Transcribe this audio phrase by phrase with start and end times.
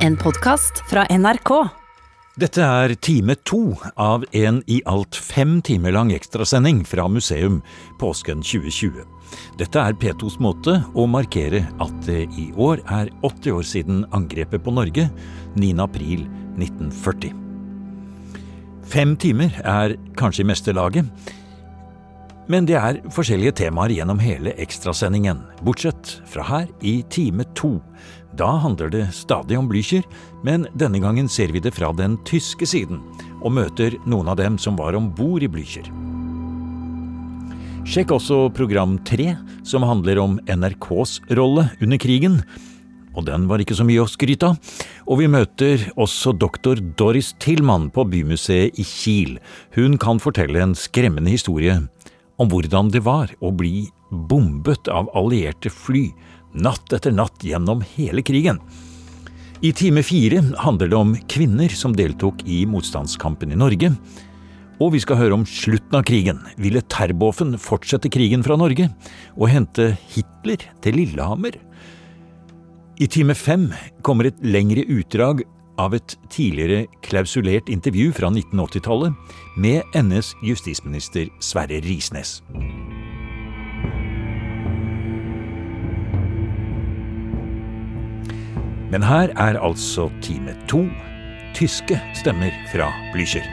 [0.00, 1.50] En podkast fra NRK.
[2.40, 7.58] Dette er time to av en i alt fem timer lang ekstrasending fra museum
[8.00, 9.02] påsken 2020.
[9.60, 14.64] Dette er P2s måte å markere at det i år er 80 år siden angrepet
[14.64, 15.04] på Norge,
[15.60, 15.74] 9.
[15.84, 16.24] april
[16.56, 17.36] 1940.
[18.88, 21.12] Fem timer er kanskje i meste laget,
[22.50, 27.76] men det er forskjellige temaer gjennom hele ekstrasendingen, bortsett fra her i time to.
[28.38, 30.04] Da handler det stadig om Blücher,
[30.46, 33.02] men denne gangen ser vi det fra den tyske siden,
[33.42, 35.88] og møter noen av dem som var om bord i Blücher.
[37.90, 39.32] Sjekk også program tre,
[39.66, 42.42] som handler om NRKs rolle under krigen.
[43.18, 44.76] Og den var ikke så mye å skryte av.
[45.10, 49.38] Og vi møter også doktor Doris Tillmann på Bymuseet i Kiel.
[49.74, 51.80] Hun kan fortelle en skremmende historie
[52.40, 56.08] om hvordan det var å bli bombet av allierte fly
[56.52, 58.60] natt etter natt gjennom hele krigen.
[59.60, 63.92] I time fire handler det om kvinner som deltok i motstandskampen i Norge.
[64.80, 66.40] Og vi skal høre om slutten av krigen.
[66.56, 68.88] Ville Terboven fortsette krigen fra Norge
[69.36, 71.58] og hente Hitler til Lillehammer?
[73.00, 73.68] I time fem
[74.04, 75.44] kommer et lengre utdrag
[75.80, 82.40] av et tidligere klausulert intervju fra 1980-tallet med NS justisminister Sverre Risnes.
[88.90, 90.82] Men her er altså time to
[91.54, 93.46] tyske stemmer fra Blücher.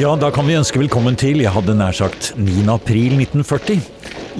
[0.00, 2.64] Ja, da kan vi ønske velkommen til, jeg hadde nær sagt 9.
[2.72, 3.78] april 1940,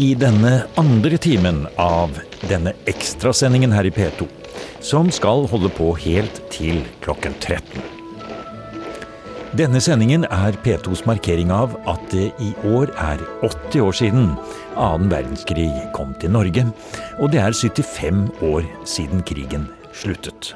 [0.00, 2.16] i denne andre timen av
[2.48, 4.26] denne ekstrasendingen her i P2,
[4.82, 7.99] som skal holde på helt til klokken 13.
[9.50, 14.28] Denne sendingen er P2s markering av at det i år er 80 år siden
[14.78, 16.68] annen verdenskrig kom til Norge,
[17.18, 20.52] og det er 75 år siden krigen sluttet.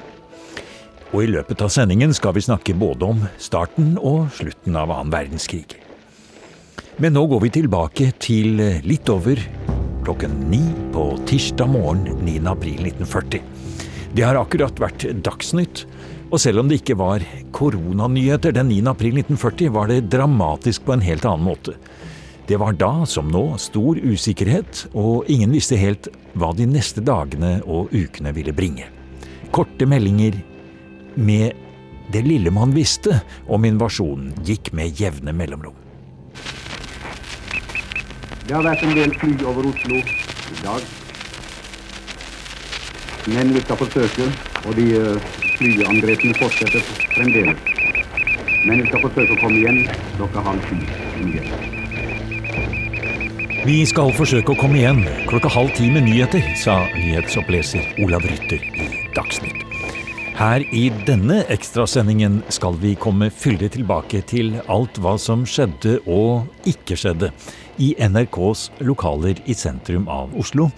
[1.11, 5.11] Og i løpet av sendingen skal vi snakke både om starten og slutten av annen
[5.11, 5.74] verdenskrig.
[7.02, 9.42] Men nå går vi tilbake til litt over
[10.07, 10.63] klokken ni
[10.95, 12.39] på tirsdag morgen 9.
[12.47, 13.42] april 1940.
[14.14, 15.83] Det har akkurat vært Dagsnytt,
[16.34, 17.22] og selv om det ikke var
[17.55, 18.80] koronanyheter den 9.
[18.90, 21.77] april 1940, var det dramatisk på en helt annen måte.
[22.48, 27.61] Det var da, som nå, stor usikkerhet, og ingen visste helt hva de neste dagene
[27.62, 28.89] og ukene ville bringe.
[29.55, 30.40] Korte meldinger,
[31.14, 31.55] med
[32.11, 35.78] det lille man visste om invasjonen, gikk med jevne mellomrom.
[38.44, 40.90] Det har vært en del fly over Oslo i dag.
[43.30, 44.28] Men vi skal forsøke,
[44.67, 46.83] og de eh, flyangrepene fortsetter
[47.15, 47.59] fremdeles.
[48.65, 49.83] Men vi skal forsøke å komme igjen
[50.17, 50.79] klokka halv ti.
[53.65, 58.61] Vi skal forsøke å komme igjen klokka halv ti med nyheter, sa nyhetsoppleser Olav Rytter
[58.61, 59.65] i Dagsnytt.
[60.35, 66.67] Her i denne ekstrasendingen skal vi komme fyldig tilbake til alt hva som skjedde og
[66.67, 67.31] ikke skjedde
[67.79, 70.69] i NRKs lokaler i sentrum av Oslo,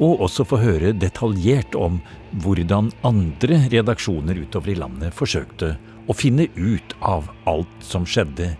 [0.00, 2.00] og også få høre detaljert om
[2.42, 5.74] hvordan andre redaksjoner utover i landet forsøkte
[6.08, 8.54] å finne ut av alt som skjedde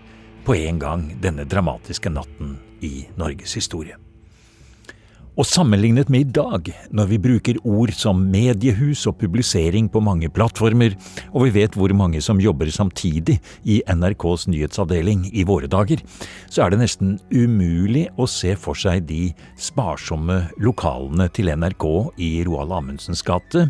[0.45, 3.97] på en gang denne dramatiske natten i Norges historie.
[5.39, 10.27] Og sammenlignet med i dag, når vi bruker ord som mediehus og publisering på mange
[10.27, 10.97] plattformer,
[11.31, 16.03] og vi vet hvor mange som jobber samtidig i NRKs nyhetsavdeling i våre dager,
[16.51, 21.87] så er det nesten umulig å se for seg de sparsomme lokalene til NRK
[22.19, 23.69] i Roald Amundsens gate,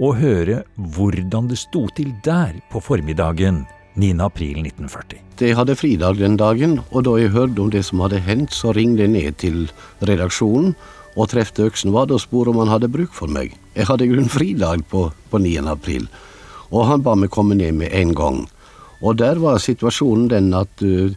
[0.00, 0.62] og høre
[0.96, 3.66] hvordan det sto til der på formiddagen
[4.00, 4.14] 9.
[4.24, 5.20] april 1940.
[5.42, 8.72] Jeg hadde fridag den dagen, og da jeg hørte om det som hadde hendt, så
[8.72, 9.66] ringte jeg ned til
[10.00, 10.72] redaksjonen
[11.16, 13.56] og trefte Øksenvad og spurte om han hadde bruk for meg.
[13.76, 15.58] Jeg hadde grunn fridag på, på 9.
[15.72, 16.08] april,
[16.72, 18.40] og han ba meg komme ned med en gang.
[19.02, 21.12] Og der var situasjonen den at uh,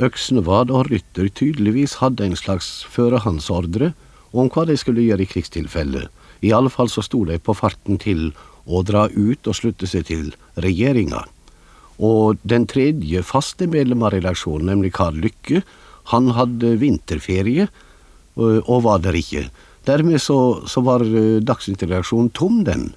[0.00, 3.92] Øksenvad og Rytter tydeligvis hadde en slags førehandsordre
[4.32, 6.06] om hva de skulle gjøre i krigstilfelle.
[6.40, 8.30] I alle fall så sto de på farten til
[8.64, 10.30] å dra ut og slutte seg til
[10.60, 11.24] regjeringa.
[12.00, 15.60] Og den tredje faste medlem av redaksjonen, nemlig Karl Lykke,
[16.14, 17.68] han hadde vinterferie
[18.38, 19.48] og var der ikke.
[19.88, 22.90] Dermed så, så var eh, Dagsnytt-redaksjonen tom, den.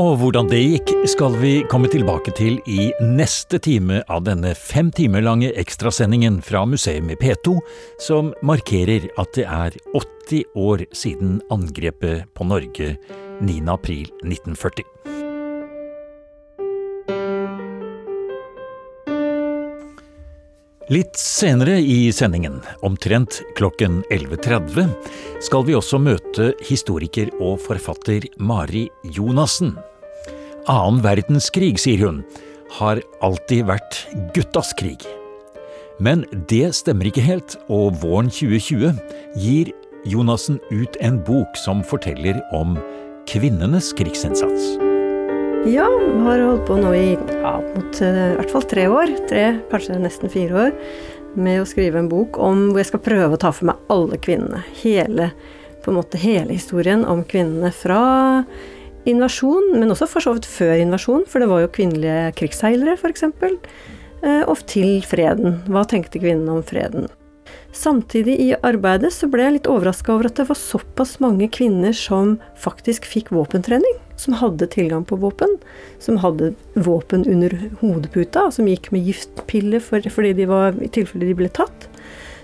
[0.00, 4.88] Og hvordan det gikk, skal vi komme tilbake til i neste time av denne fem
[4.94, 7.58] timer lange ekstrasendingen fra museum i P2,
[8.00, 12.94] som markerer at det er 80 år siden angrepet på Norge
[13.44, 13.60] 9.
[20.92, 24.90] Litt senere i sendingen, omtrent klokken 11.30,
[25.40, 28.82] skal vi også møte historiker og forfatter Mari
[29.14, 29.72] Jonassen.
[30.68, 32.20] Annen verdenskrig, sier hun,
[32.76, 34.02] har alltid vært
[34.36, 35.00] guttas krig.
[36.02, 38.92] Men det stemmer ikke helt, og våren 2020
[39.40, 39.72] gir
[40.04, 42.76] Jonassen ut en bok som forteller om
[43.30, 44.91] kvinnenes krigsinnsats.
[45.62, 45.84] Ja,
[46.24, 50.00] har holdt på nå i ja, mot uh, i hvert fall tre år, tre, kanskje
[50.02, 50.72] nesten fire år,
[51.38, 54.18] med å skrive en bok om hvor jeg skal prøve å ta for meg alle
[54.18, 54.64] kvinnene.
[54.80, 55.30] Hele,
[55.84, 58.02] på en måte hele historien om kvinnene fra
[59.06, 63.28] invasjon, men også for så vidt før invasjon, for det var jo kvinnelige krigsseilere, f.eks.
[63.30, 65.60] Uh, og til freden.
[65.70, 67.06] Hva tenkte kvinnene om freden?
[67.72, 71.94] Samtidig i arbeidet så ble jeg litt overraska over at det var såpass mange kvinner
[71.96, 73.96] som faktisk fikk våpentrening.
[74.20, 75.56] Som hadde tilgang på våpen.
[76.02, 81.30] Som hadde våpen under hodeputa, som gikk med giftpiller for, fordi de var, i tilfelle
[81.30, 81.88] de ble tatt.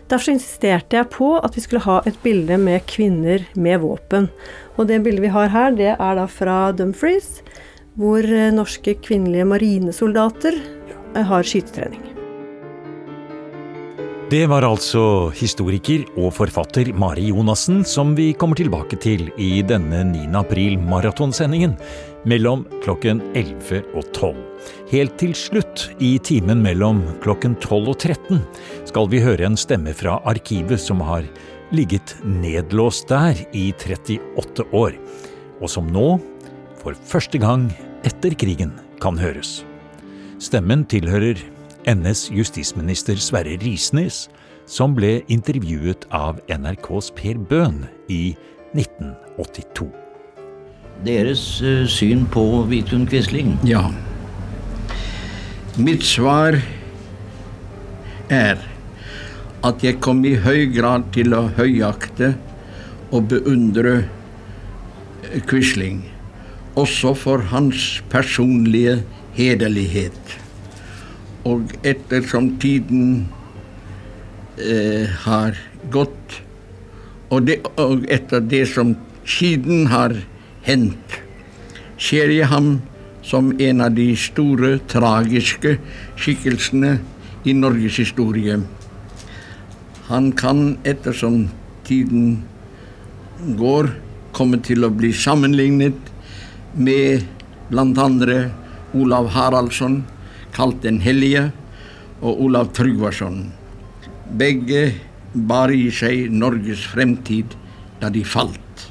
[0.09, 4.31] Derfor insisterte jeg på at vi skulle ha et bilde med kvinner med våpen.
[4.81, 7.43] Og det bildet vi har her, det er da fra Dumfries,
[7.99, 12.18] hvor eh, norske kvinnelige marinesoldater eh, har skytetrening.
[14.29, 20.03] Det var altså historiker og forfatter Mari Jonassen som vi kommer tilbake til i denne
[20.05, 20.27] 9.
[20.37, 21.73] april maratonsendingen
[22.29, 24.37] mellom klokken 11 og 12.
[24.93, 28.45] Helt til slutt, i timen mellom klokken 12 og 13,
[28.93, 31.25] skal vi høre en stemme fra arkivet som har
[31.73, 34.93] ligget nedlåst der i 38 år,
[35.57, 36.19] og som nå,
[36.85, 37.71] for første gang
[38.05, 39.63] etter krigen, kan høres.
[40.37, 41.41] Stemmen tilhører
[41.87, 44.27] NS justisminister Sverre Risnes,
[44.69, 48.35] som ble intervjuet av NRKs Per Bøhn i
[48.75, 49.89] 1982.
[51.07, 53.55] Deres uh, syn på Vidkun Quisling?
[53.69, 53.87] Ja.
[55.79, 56.59] Mitt svar
[58.29, 58.59] er
[59.67, 62.35] at jeg kom i høy grad til å høyakte
[63.15, 64.03] og beundre
[65.49, 66.03] Quisling,
[66.79, 69.01] også for hans personlige
[69.37, 70.39] hederlighet.
[71.49, 73.29] Og ettersom tiden
[74.59, 75.57] eh, har
[75.93, 76.41] gått,
[77.31, 78.95] og, det, og, etter det som
[79.29, 80.17] siden har
[80.67, 81.19] hendt,
[81.99, 82.79] ser jeg ham
[83.25, 85.77] som en av de store, tragiske
[86.17, 86.97] skikkelsene
[87.49, 88.59] i Norges historie.
[90.09, 91.49] Han kan, ettersom
[91.85, 92.39] tiden
[93.59, 93.91] går,
[94.33, 96.13] komme til å bli sammenlignet
[96.79, 97.27] med
[97.69, 98.09] bl.a.
[98.97, 100.01] Olav Haraldsson,
[100.59, 101.49] kalt Den hellige,
[102.21, 103.53] og Olav Tryggvason.
[104.39, 104.89] Begge
[105.33, 107.55] bar i seg Norges fremtid
[108.03, 108.89] da de falt.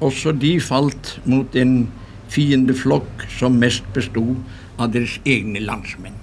[0.00, 1.90] Også de falt mot en
[2.32, 4.38] fiendeflokk som mest bestod
[4.78, 6.16] av deres egne landsmenn.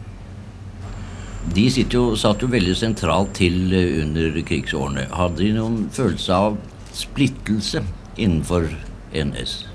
[1.53, 5.05] De jo, satt jo veldig sentralt til eh, under krigsårene.
[5.13, 6.57] Hadde de noen følelse av
[6.95, 7.83] splittelse
[8.17, 8.71] innenfor
[9.13, 9.74] NS?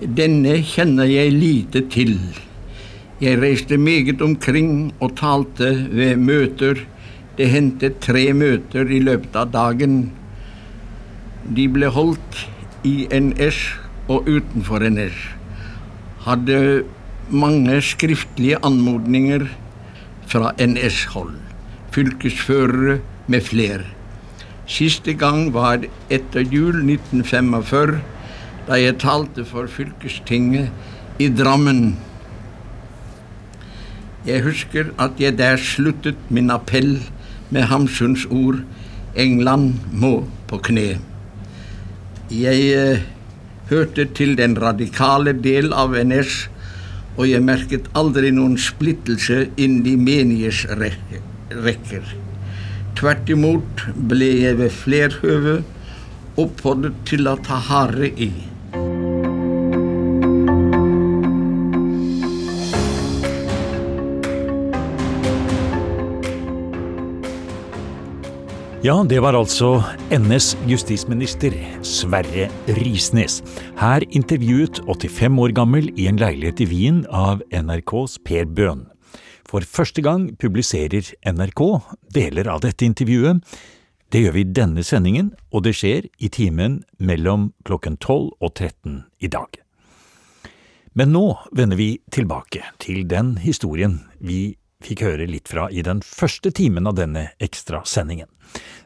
[0.00, 2.14] Denne kjenner jeg lite til.
[3.20, 6.78] Jeg reiste meget omkring og talte ved møter.
[7.36, 9.98] Det hendte tre møter i løpet av dagen.
[11.44, 12.46] De ble holdt
[12.88, 13.58] i NS
[14.08, 15.18] og utenfor NS.
[16.24, 16.84] Hadde
[17.28, 19.44] mange skriftlige anmodninger
[20.24, 21.36] fra NS-hold,
[21.92, 23.84] fylkesførere med flere.
[24.64, 28.00] Siste gang var etter jul 1945
[28.70, 30.70] da jeg talte for fylkestinget
[31.18, 31.96] i Drammen.
[34.22, 37.00] Jeg husker at jeg der sluttet min appell
[37.50, 38.60] med Hamsuns ord
[39.16, 41.00] 'England må på kne'.
[42.30, 43.02] Jeg eh,
[43.70, 46.48] hørte til den radikale del av NS,
[47.16, 52.06] og jeg merket aldri noen splittelse innen de meniges rekker.
[52.94, 55.56] Tvert imot ble jeg ved flerhøve
[56.38, 58.49] oppfordret til å ta hardere i.
[68.80, 71.52] Ja, det var altså NS justisminister
[71.84, 72.46] Sverre
[72.78, 73.42] Risnes.
[73.76, 78.86] Her intervjuet 85 år gammel i en leilighet i Wien av NRKs Per Bøhn.
[79.44, 81.60] For første gang publiserer NRK
[82.16, 83.44] deler av dette intervjuet.
[84.08, 88.54] Det gjør vi i denne sendingen, og det skjer i timen mellom klokken 12 og
[88.54, 89.60] 13 i dag.
[90.96, 96.02] Men nå vender vi tilbake til den historien vi fikk høre litt fra i den
[96.04, 98.28] første timen av denne ekstrasendingen.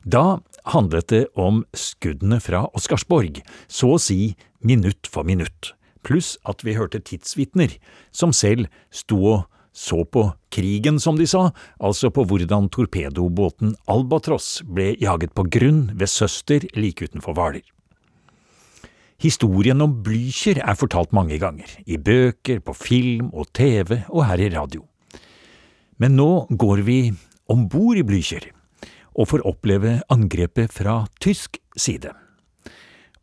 [0.04, 0.40] Da
[0.74, 5.72] handlet det om skuddene fra Oscarsborg, så å si minutt for minutt,
[6.04, 7.78] pluss at vi hørte tidsvitner
[8.12, 9.42] som selv sto og
[9.74, 11.48] så på krigen, som de sa,
[11.82, 17.64] altså på hvordan torpedobåten Albatross ble jaget på grunn ved Søster like utenfor Hvaler.
[19.18, 24.46] Historien om Blücher er fortalt mange ganger, i bøker, på film og TV og her
[24.46, 24.86] i radio.
[25.96, 26.98] Men nå går vi
[27.50, 28.48] om bord i Blücher
[29.14, 32.10] og får oppleve angrepet fra tysk side.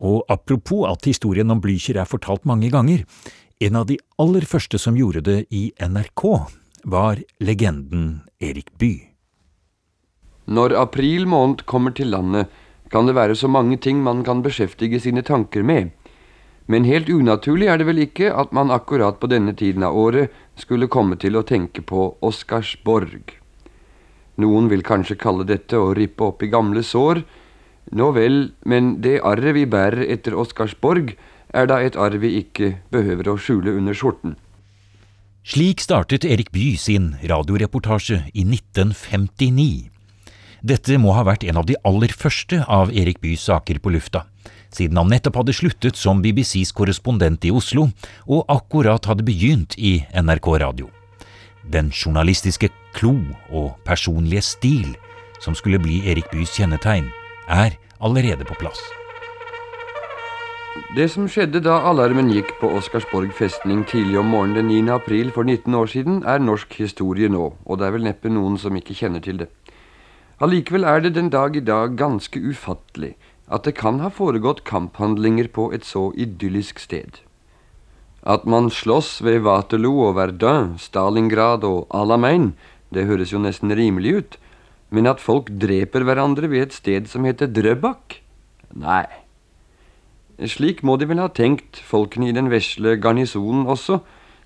[0.01, 3.03] Og apropos at historien om Blücher er fortalt mange ganger,
[3.61, 6.23] en av de aller første som gjorde det i NRK,
[6.89, 9.11] var legenden Erik Bye.
[10.49, 12.49] Når april måned kommer til landet,
[12.91, 15.91] kan det være så mange ting man kan beskjeftige sine tanker med.
[16.65, 20.33] Men helt unaturlig er det vel ikke at man akkurat på denne tiden av året
[20.61, 23.35] skulle komme til å tenke på Oscarsborg.
[24.41, 27.23] Noen vil kanskje kalle dette å rippe opp i gamle sår.
[27.97, 31.15] Nå vel, men det arret vi bærer etter Oscarsborg,
[31.51, 34.37] er da et arv vi ikke behøver å skjule under skjorten.
[35.41, 39.89] Slik startet Erik Bye sin radioreportasje i 1959.
[40.61, 44.27] Dette må ha vært en av de aller første av Erik Byes saker på lufta,
[44.71, 47.89] siden han nettopp hadde sluttet som BBCs korrespondent i Oslo
[48.27, 50.89] og akkurat hadde begynt i NRK Radio.
[51.61, 53.15] Den journalistiske klo
[53.51, 54.95] og personlige stil
[55.41, 57.09] som skulle bli Erik Byes kjennetegn,
[57.49, 58.81] er allerede på plass.
[60.95, 64.93] Det som skjedde da alarmen gikk på Oscarsborg festning tidlig om morgenen den 9.
[64.95, 68.57] april for 19 år siden, er norsk historie nå, og det er vel neppe noen
[68.61, 69.49] som ikke kjenner til det.
[70.41, 73.13] Allikevel er det den dag i dag ganske ufattelig
[73.51, 77.19] at det kan ha foregått kamphandlinger på et så idyllisk sted.
[78.23, 82.53] At man slåss ved Waterloo og Verdun, Stalingrad og Alamein,
[82.93, 84.37] det høres jo nesten rimelig ut,
[84.91, 88.21] men at folk dreper hverandre ved et sted som heter Drøbak?
[88.75, 89.07] Nei.
[90.47, 93.99] Slik må de vel ha tenkt, folkene i den vesle garnisonen også,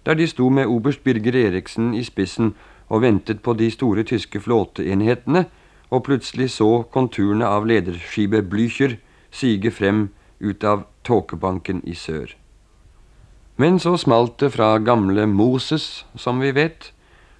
[0.05, 2.53] der de sto med oberst Birger Eriksen i spissen
[2.89, 5.45] og ventet på de store tyske flåteenhetene,
[5.89, 8.97] og plutselig så konturene av lederskipet Blücher
[9.31, 12.35] sige frem ut av tåkebanken i sør.
[13.57, 16.91] Men så smalt det fra gamle Moses, som vi vet,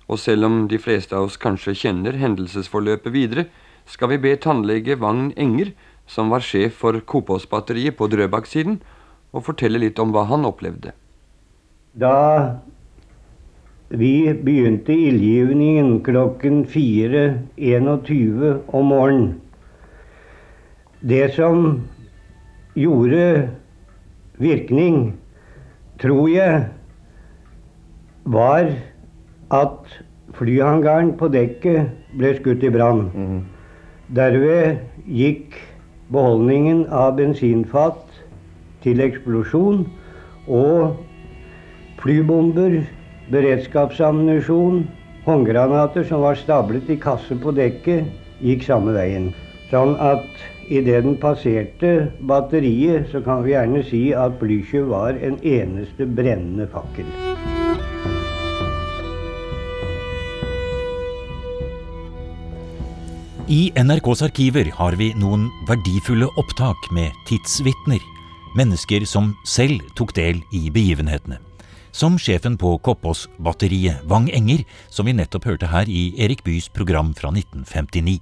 [0.07, 3.47] og selv om de fleste av oss kanskje kjenner hendelsesforløpet videre,
[3.85, 5.73] skal vi be tannlege Vagn Enger
[6.07, 8.79] som var sjef for Kopåsbatteriet på Drøbak-siden,
[9.35, 10.93] og fortelle litt om hva han opplevde.
[11.95, 12.61] Da
[13.89, 19.41] vi begynte ildgivningen klokken 4.21 om morgenen
[21.01, 21.83] Det som
[22.75, 23.49] gjorde
[24.37, 25.13] virkning,
[26.01, 26.65] tror jeg,
[28.25, 28.71] var
[29.53, 33.05] at flyhangaren på dekket ble skutt i brann.
[33.13, 33.39] Mm.
[34.17, 35.55] Derved gikk
[36.09, 38.01] beholdningen av bensinfat
[38.81, 39.85] til eksplosjon
[40.49, 40.97] og
[42.01, 42.81] flybomber,
[43.33, 44.83] beredskapsammunisjon,
[45.25, 48.11] håndgranater som var stablet i kasse på dekket,
[48.43, 49.31] gikk samme veien.
[49.71, 50.25] Sånn at
[50.69, 56.69] idet den passerte batteriet, så kan vi gjerne si at Blücher var en eneste brennende
[56.69, 57.09] fakkel.
[63.45, 68.01] I NRKs arkiver har vi noen verdifulle opptak med tidsvitner,
[68.57, 71.37] mennesker som selv tok del i begivenhetene.
[71.95, 77.13] Som sjefen på Koppås-batteriet, Wang Enger, som vi nettopp hørte her i Erik Byes program
[77.15, 78.17] fra 1959.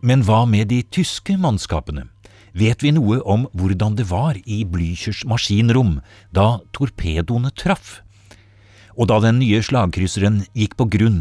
[0.00, 2.06] Men hva med de tyske mannskapene?
[2.56, 5.98] Vet vi noe om hvordan det var i Blüchers maskinrom
[6.32, 7.98] da torpedoene traff?
[8.96, 11.20] Og da den nye slagkrysseren gikk på grunn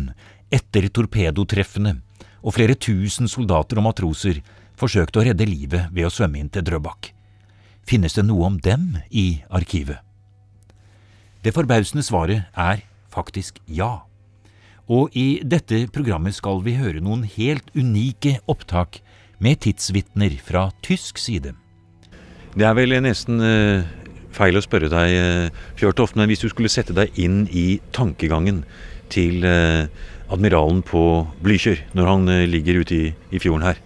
[0.56, 1.98] etter torpedotreffene,
[2.40, 4.40] og flere tusen soldater og matroser
[4.80, 7.12] forsøkte å redde livet ved å svømme inn til Drøbak.
[7.84, 10.05] Finnes det noe om dem i arkivet?
[11.46, 12.82] Det forbausende svaret er
[13.14, 14.02] faktisk ja.
[14.90, 19.00] Og i dette programmet skal vi høre noen helt unike opptak
[19.38, 21.54] med tidsvitner fra tysk side.
[22.56, 23.86] Det er vel nesten uh,
[24.34, 28.64] feil å spørre deg, uh, Fjørtoft, men hvis du skulle sette deg inn i tankegangen
[29.14, 29.86] til uh,
[30.34, 31.02] admiralen på
[31.44, 33.82] Blykjør når han eh, ligger ute i, i, fjorden her.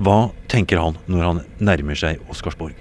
[0.00, 2.74] Hva tenker han når han nærmer seg Oscarsborg?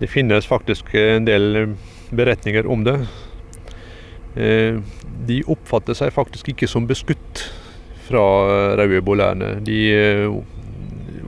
[0.00, 1.74] Det finnes faktisk en del eh,
[2.12, 2.98] beretninger om det.
[4.36, 4.80] Eh,
[5.26, 7.46] de oppfatter seg faktisk ikke som beskutt
[8.08, 8.24] fra
[8.80, 9.54] rauebolærene.
[9.64, 9.78] De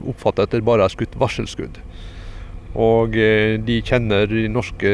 [0.05, 1.79] oppfatter at det bare er skutt varselskudd.
[2.75, 4.89] Og de kjenner de norske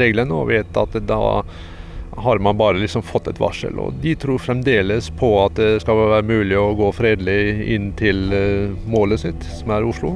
[0.00, 1.20] reglene og vet at da
[2.16, 3.78] har man bare liksom fått et varsel.
[3.78, 8.32] Og de tror fremdeles på at det skal være mulig å gå fredelig inn til
[8.32, 10.14] eh, målet sitt, som er Oslo,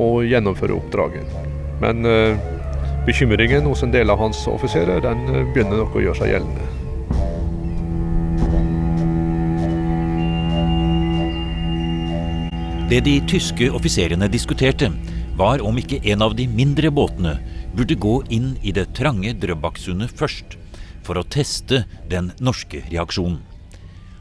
[0.00, 1.36] og gjennomføre oppdraget.
[1.82, 2.06] Men
[3.06, 6.68] Bekymringen hos en del av hans offiserer den eh, begynner nok å gjøre seg gjeldende.
[12.90, 14.90] Det de tyske offiserene diskuterte,
[15.38, 17.38] var om ikke en av de mindre båtene
[17.72, 20.58] burde gå inn i det trange Drøbaksundet først,
[21.06, 23.38] for å teste den norske reaksjonen.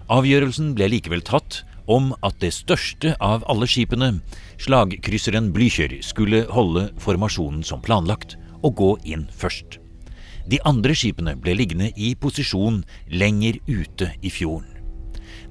[0.09, 4.19] Avgjørelsen ble likevel tatt om at det største av alle skipene,
[4.61, 9.79] slagkrysseren Blücher, skulle holde formasjonen som planlagt, og gå inn først.
[10.49, 14.79] De andre skipene ble liggende i posisjon lenger ute i fjorden.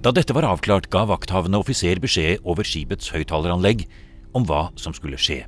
[0.02, 3.86] Da dette var avklart, ga vakthavende offiser beskjed over skipets høyttaleranlegg
[4.36, 5.44] om hva som skulle skje.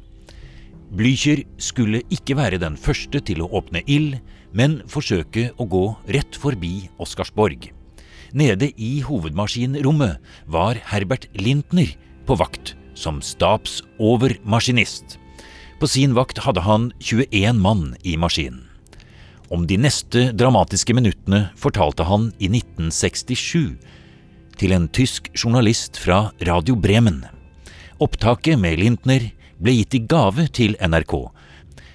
[0.91, 4.19] Blücher skulle ikke være den første til å åpne ild,
[4.51, 7.71] men forsøke å gå rett forbi Oscarsborg.
[8.35, 10.19] Nede i hovedmaskinrommet
[10.51, 11.95] var Herbert Lintner
[12.27, 15.19] på vakt som stabsovermaskinist.
[15.81, 18.67] På sin vakt hadde han 21 mann i maskinen.
[19.51, 23.81] Om de neste dramatiske minuttene fortalte han i 1967
[24.61, 27.25] til en tysk journalist fra Radio Bremen.
[27.99, 31.17] Opptaket med Lintner ble gitt i gave til NRK,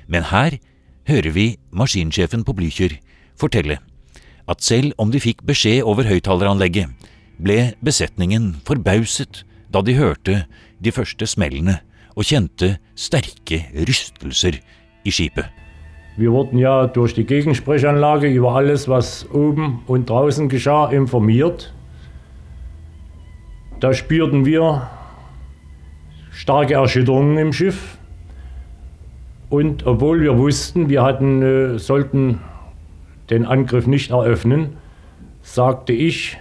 [0.10, 0.58] men her
[1.06, 2.98] hører vi maskinsjefen på Blücher
[3.38, 3.78] fortelle
[4.50, 6.90] at selv om de fikk beskjed over høyttaleranlegget,
[7.38, 10.44] ble besetningen forbauset da de hørte
[10.82, 11.80] de første smellene
[12.16, 14.60] og kjente sterke rystelser
[15.06, 15.46] i skipet.
[16.18, 21.74] Wir wurden ja durch die Gegensprechanlage über alles, was oben und draußen geschah, informiert.
[23.82, 24.90] Da spürten wir
[26.32, 27.98] starke Erschütterungen im Schiff.
[29.50, 32.40] Und obwohl wir wussten, wir hatten, äh, sollten
[33.30, 34.78] den Angriff nicht eröffnen,
[35.42, 36.38] sagte ich,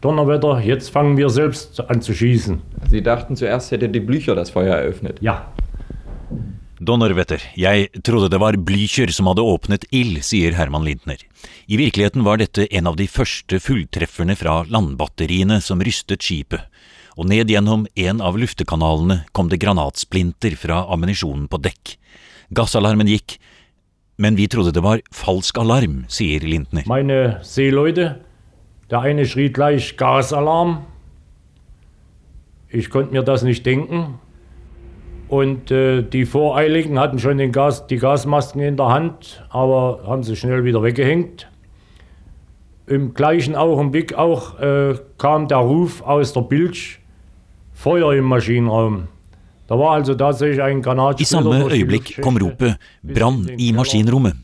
[0.00, 2.62] Donnerwetter, jetzt fangen wir selbst an zu schießen.
[2.88, 5.18] Sie dachten zuerst hätte die Blücher das Feuer eröffnet.
[5.20, 5.52] Ja.
[6.80, 11.20] Donnerwetter, jeg trodde det var Blücher som hadde åpnet ild, sier Herman Lindner.
[11.68, 16.64] I virkeligheten var dette en av de første fulltrefferne fra landbatteriene som rystet skipet,
[17.20, 21.98] og ned gjennom en av luftekanalene kom det granatsplinter fra ammunisjonen på dekk.
[22.56, 23.36] Gassalarmen gikk,
[24.16, 26.88] men vi trodde det var falsk alarm, sier Lindner.
[26.88, 28.14] Meine Seeleute,
[28.90, 30.84] der eine schrie gleich Gasalarm.
[32.68, 34.18] Ich konnte mir das nicht denken.
[35.28, 40.24] Und äh, die Voreiligen hatten schon den Gas, die Gasmasken in der Hand, aber haben
[40.24, 41.48] sie schnell wieder weggehängt.
[42.88, 46.98] Im gleichen Augenblick auch äh, kam der Ruf aus der Bilge,
[47.72, 49.06] Feuer im Maschinenraum.
[49.68, 52.74] Da war also tatsächlich ein I Granatsplitter samme øyeblikk kom ropet
[53.04, 54.34] 'brann i maskinrommet'.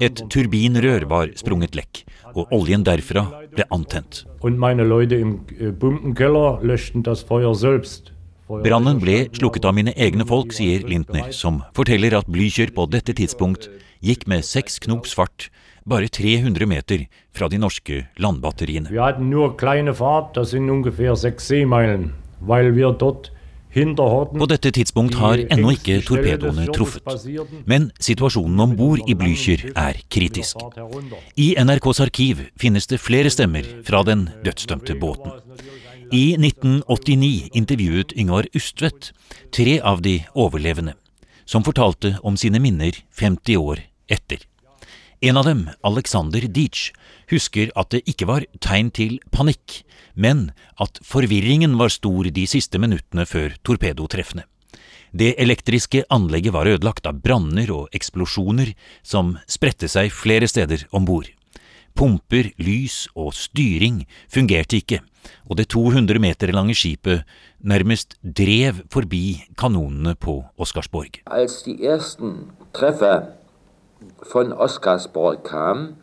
[0.00, 2.04] Et turbinrør var sprunget lekk,
[2.38, 4.24] og oljen derfra ble antent.
[8.48, 8.62] Äh.
[8.64, 13.12] Brannen ble slukket av mine egne folk, sier Lindner, som forteller at Blücher på dette
[13.18, 13.68] tidspunkt
[14.00, 15.50] gikk med seks knops fart
[15.88, 18.90] bare 300 meter fra de norske landbatteriene.
[18.92, 19.94] Vi hadde bare kleine
[20.34, 23.30] det er ungefähr sechs Seemeilen, weil wir dort
[23.74, 27.04] På dette tidspunkt har ennå ikke torpedoene truffet.
[27.68, 30.56] Men situasjonen om bord i Blücher er kritisk.
[31.36, 35.36] I NRKs arkiv finnes det flere stemmer fra den dødsdømte båten.
[36.12, 39.12] I 1989 intervjuet Yngvar Ustvedt
[39.52, 40.94] tre av de overlevende,
[41.44, 44.40] som fortalte om sine minner 50 år etter.
[45.20, 46.92] En av dem, Alexander Dietsch,
[47.30, 49.80] husker at det ikke var tegn til panikk,
[50.14, 54.44] men at forvirringen var stor de siste minuttene før torpedotreffene.
[55.10, 61.08] Det elektriske anlegget var ødelagt av branner og eksplosjoner som spredte seg flere steder om
[61.08, 61.26] bord.
[61.98, 65.00] Pumper, lys og styring fungerte ikke,
[65.50, 67.26] og det 200 meter lange skipet
[67.58, 71.24] nærmest drev forbi kanonene på Oscarsborg.
[71.26, 73.32] Als die ersten Treffer
[74.32, 75.96] von Oscarsborg kam,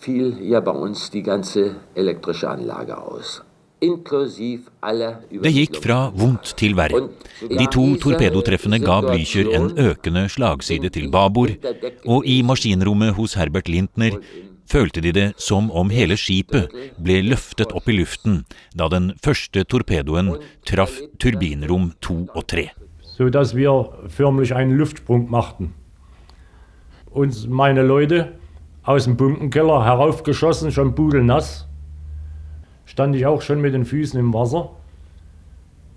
[0.00, 3.42] fiel ja bei uns die ganze elektrische Anlage aus.
[3.80, 7.04] Det gikk fra vondt til verre.
[7.46, 11.54] De to torpedotreffene ga Blücher en økende slagside til babord,
[12.02, 14.18] og i maskinrommet hos Herbert Lintner
[14.68, 18.42] følte de det som om hele skipet ble løftet opp i luften
[18.74, 20.34] da den første torpedoen
[20.66, 22.70] traff turbinrom to og tre.
[23.16, 25.77] Så dass wir förmlich einen Luftsprung machten.
[27.10, 28.32] Und meine Leute
[28.82, 31.66] aus dem Bunkenkeller heraufgeschossen, schon pudelnass,
[32.86, 34.70] stand ich auch schon mit den Füßen im Wasser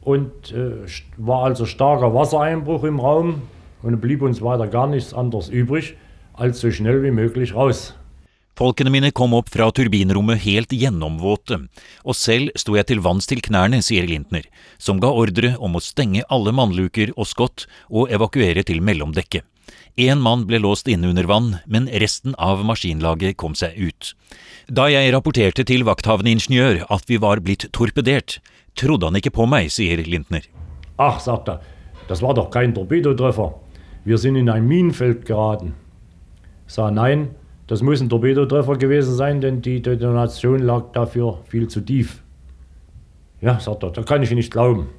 [0.01, 0.85] und äh,
[1.17, 3.41] war also starker Wassereinbruch im Raum
[3.81, 5.95] und blieb uns weiter gar nichts anderes übrig,
[6.33, 7.95] als so schnell wie möglich raus.
[8.55, 11.63] Folkene mine kom opp fra turbinrommet helt gjennomvåte,
[12.03, 14.43] og selv sto jeg til vanns til knærne, sier Lintner,
[14.77, 19.47] som ga ordre om å stenge alle mannluker og skott og evakuere til mellomdekket.
[19.97, 24.13] Én mann ble låst inne under vann, men resten av maskinlaget kom seg ut.
[24.71, 28.39] Da jeg rapporterte til vakthavneingeniør at vi var blitt torpedert,
[28.79, 30.47] trodde han ikke på meg, sier Lintner.
[30.97, 31.61] Ach, sagt er,
[32.07, 33.53] das war doch kein Torpedotreffer.
[34.03, 35.73] Wir sind in ein Minenfeld geraten.
[36.67, 37.35] Sag nein,
[37.67, 42.23] das muss ein Torpedotreffer gewesen sein, denn die Detonation lag dafür viel zu tief.
[43.41, 44.89] Ja, sagt er, da kann ich nicht glauben.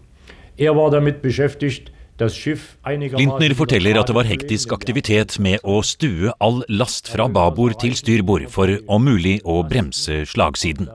[0.57, 6.63] Er war damit beschäftigt, Lintner forteller at det var hektisk aktivitet med å stue all
[6.71, 10.91] last fra babord til styrbord for om mulig å bremse slagsiden.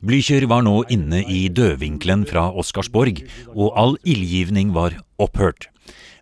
[0.00, 3.20] Blücher var nå inne i dødvinkelen fra Oscarsborg,
[3.52, 5.68] og all ildgivning var opphørt.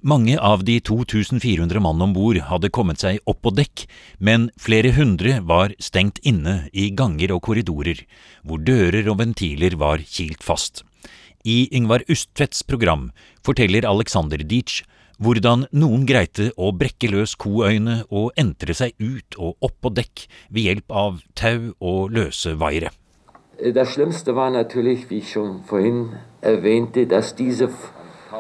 [0.03, 3.85] Mange av de 2400 mann om bord hadde kommet seg opp på dekk,
[4.19, 8.05] men flere hundre var stengt inne i ganger og korridorer,
[8.47, 10.85] hvor dører og ventiler var kilt fast.
[11.47, 13.11] I Yngvar Ustvedts program
[13.49, 14.83] forteller Alexander Dietz
[15.19, 20.27] hvordan noen greite å brekke løs koøyne og entre seg ut og opp på dekk
[20.55, 22.93] ved hjelp av tau og løse vaiere.
[23.75, 27.69] Das Schlimmste war natürlich, wie ich schon vorhin erwähnte, dass diese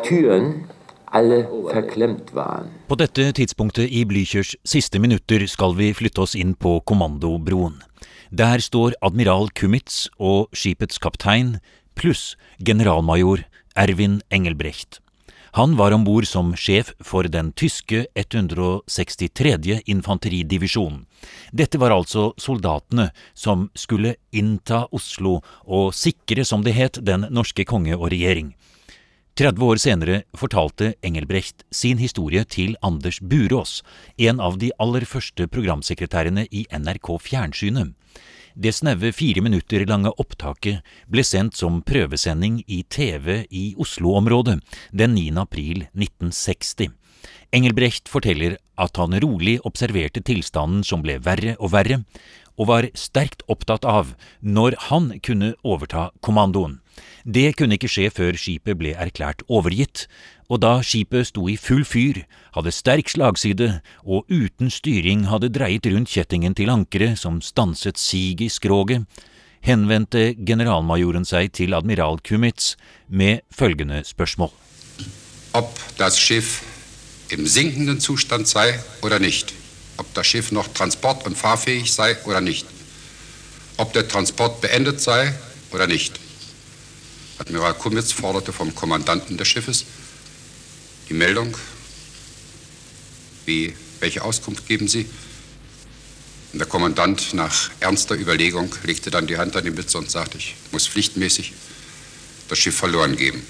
[0.05, 0.69] Türen
[1.11, 2.71] alle verklemt waren.
[2.87, 7.81] På dette tidspunktet i Blüchers siste minutter skal vi flytte oss inn på kommandobroen.
[8.31, 11.57] Der står admiral Kumitz og skipets kaptein
[11.99, 13.43] pluss generalmajor
[13.79, 15.01] Erwin Engelbrecht.
[15.53, 19.81] Han var om bord som sjef for den tyske 163.
[19.87, 21.05] infanteridivisjonen.
[21.53, 27.65] Dette var altså soldatene som skulle innta Oslo og sikre, som det het, den norske
[27.65, 28.51] konge og regjering.
[29.39, 33.85] 30 år senere fortalte Engelbrecht sin historie til Anders Burås,
[34.19, 37.95] en av de aller første programsekretærene i NRK Fjernsynet.
[38.59, 44.57] Det snaue fire minutter lange opptaket ble sendt som prøvesending i TV i Oslo-området
[44.91, 45.29] den 9.
[45.39, 46.89] april 1960.
[47.55, 52.01] Engelbrecht forteller at han rolig observerte tilstanden som ble verre og verre,
[52.59, 56.81] og var sterkt opptatt av når han kunne overta kommandoen.
[57.25, 60.07] Det kunne ikke skje før skipet ble erklært overgitt,
[60.51, 62.25] og da skipet sto i full fyr,
[62.57, 63.69] hadde sterk slagside
[64.03, 69.05] og uten styring hadde dreiet rundt kjettingen til ankeret som stanset siget i skroget,
[69.65, 72.75] henvendte generalmajoren seg til admiral Kumitz
[73.09, 74.51] med følgende spørsmål.
[75.55, 76.63] Ob das Schiff
[77.31, 79.58] im sinkenden Zustand sei oder nicht.
[79.99, 82.67] Ob das Schiff noch transport- und fahrfähig sei oder nicht.
[83.77, 85.35] Ob der Transport beendet sei
[85.71, 86.19] oder nicht.
[87.39, 89.85] Admiral Kummitz forderte vom Kommandanten des Schiffes
[91.09, 91.57] die Meldung.
[93.47, 95.09] Wie, welche Auskunft geben Sie?
[96.53, 100.39] Und der Kommandant nach ernster Überlegung legte dann die Hand an die Mütze und sagte,
[100.39, 101.53] ich muss pflichtmäßig
[102.49, 103.43] das Schiff verloren geben.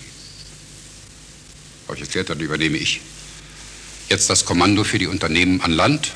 [1.86, 3.00] Habe ich erklärt, dann übernehme ich
[4.08, 6.12] jetzt das Kommando für die Unternehmen an Land.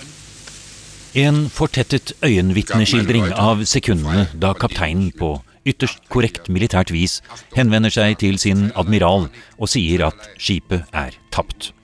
[1.13, 5.35] En fortettet øyenvitneskildring av sekundene da kapteinen på
[5.69, 7.19] ytterst korrekt militært vis
[7.53, 9.27] henvender seg til sin admiral
[9.59, 11.75] og sier at skipet er tapt.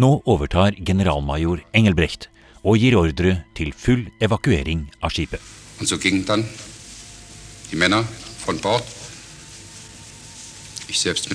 [0.00, 2.30] Nå overtar generalmajor Engelbrecht
[2.64, 5.44] og gir ordre til full evakuering av skipet.
[5.84, 6.24] Og så gikk
[7.74, 8.04] Männer
[8.46, 8.82] von Bord,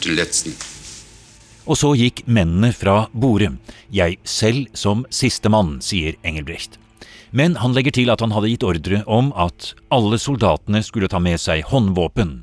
[0.01, 0.53] den letzten.
[1.69, 3.53] Og så gikk mennene fra borde,
[3.93, 6.79] jeg selv som sistemann, sier Engelbrecht.
[7.31, 11.21] Men han legger til at han hadde gitt ordre om at alle soldatene skulle ta
[11.21, 12.39] med seg håndvåpen.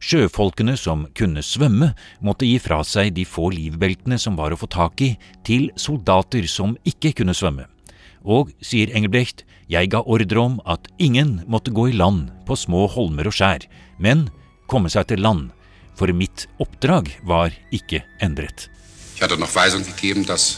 [0.00, 1.90] Sjøfolkene som kunne svømme,
[2.24, 5.10] måtte gi fra seg de få livbeltene som var å få tak i,
[5.44, 7.68] til soldater som ikke kunne svømme.
[8.24, 12.86] Og, sier Engelbrecht, jeg ga ordre om at ingen måtte gå i land på små
[12.90, 13.68] holmer og skjær,
[14.00, 14.28] men
[14.72, 15.50] komme seg til land,
[15.96, 18.70] for mitt oppdrag var ikke endret.
[19.20, 20.56] Jeg hadde noch Weisung gegeben, dass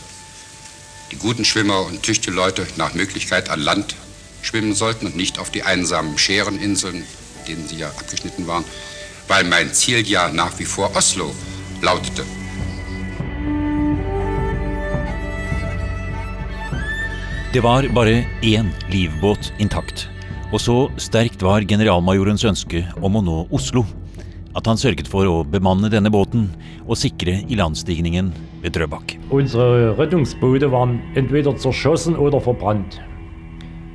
[1.12, 3.94] die guten Schwimmer und tüchtige Leute nach Möglichkeit an Land
[4.40, 7.05] schwimmen sollten und nicht auf die einsamen Schäreninseln,
[7.46, 8.64] denen sie ja abgeschnitten waren,
[9.29, 11.35] weil mein Ziel ja nach wie vor Oslo
[11.81, 12.25] lautete.
[17.53, 20.09] Det var bare én livbåt intakt,
[20.53, 23.85] og så sterkt var generalmajorens ønske om å nå Oslo,
[24.54, 26.50] at han sørget for å bemanne denne båten
[26.86, 29.16] og sikre ilandstigningen ved Drøbak.
[29.30, 33.00] Unsere waren entweder zerschossen oder verbrannt.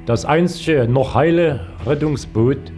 [0.07, 2.71] Das einzige noch heile Rettungsboot,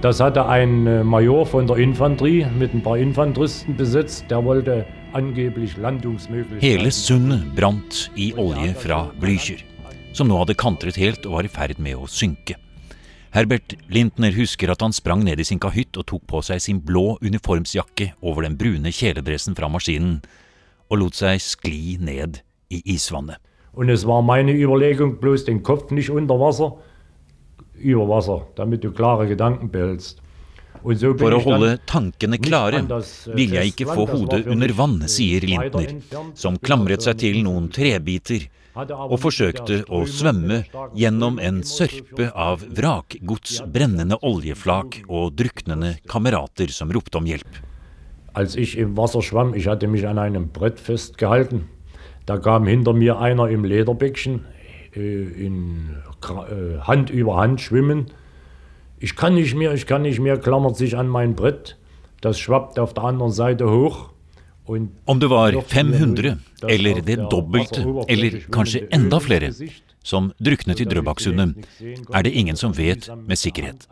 [0.00, 4.84] das hatte ein äh, Major von der Infanterie mit ein paar Infanteristen besetzt, der wollte
[5.12, 6.60] angeblich Landungsmöglichkeiten.
[6.60, 9.62] Hele sundet brant i olje fra Blücher,
[10.12, 12.58] som nå hadde kantret helt og var i ferd med å synke.
[13.34, 16.78] Herbert Lintner husker at han sprang ned i sin kahytt og tok på seg sin
[16.86, 20.20] blå uniformsjakke over den brune kjeledressen fra maskinen,
[20.86, 22.38] og lot seg skli ned
[22.70, 23.42] i isvannet.
[23.74, 26.76] Und es war meine Überlegung, bloß den Kopf nicht unter Wasser,
[27.74, 30.20] über Wasser, damit du klare Gedanken behältst.
[30.84, 32.82] For å holde tankene klare
[33.32, 35.96] ville jeg ikke få hodet under vann, sier Lintner,
[36.36, 40.64] som klamret seg til noen trebiter og forsøkte å svømme
[40.98, 47.60] gjennom en sørpe av vrakgods, brennende oljeflak og druknende kamerater som ropte om hjelp.
[48.34, 51.68] Als ich im Wasser schwamm, ich hatte mich an einem Brett festgehalten.
[52.26, 54.44] Da kam hinter mir einer im Lederbäckchen
[54.96, 58.06] äh, in äh, Hand über Hand schwimmen.
[58.98, 61.76] Ich kann nicht mehr, ich kann nicht mehr, klammert sich an mein Brett.
[62.22, 64.13] Das schwappt auf der anderen Seite hoch.
[64.66, 66.36] Om det var 500,
[66.68, 69.50] eller det dobbelte, eller kanskje enda flere,
[70.02, 71.66] som druknet i Drøbaksundet,
[72.14, 73.88] er det ingen som vet med sikkerhet.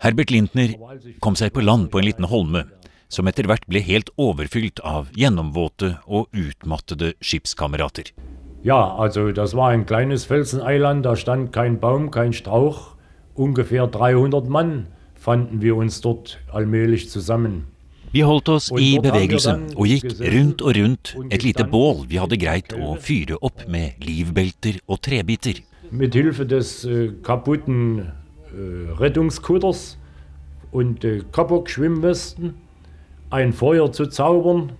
[0.00, 0.76] Herbert Lintner
[1.20, 2.64] kom seg på land på en liten holme,
[3.10, 8.12] som etter hvert ble helt overfylt av gjennomvåte og utmattede skipskamerater.
[8.62, 12.96] Ja, altså, det var en kleines Felseneiland, Der stand kein Baum, kein Strauch.
[13.34, 17.66] Ungefähr 300 Mann fanden wir uns dort allmählich zusammen.
[18.12, 22.38] Vi holdt oss i bevegelse og gikk rundt og rundt et lite bål vi hadde
[22.42, 25.60] greit å fyre opp med livbelter og trebiter.
[25.94, 28.00] Mit Hilfe des äh, kaputten
[28.50, 29.96] äh, Rettungskutters
[30.72, 32.54] und äh, Kapok-Schwimmwesten
[33.30, 34.72] ein Feuer zu zaubern,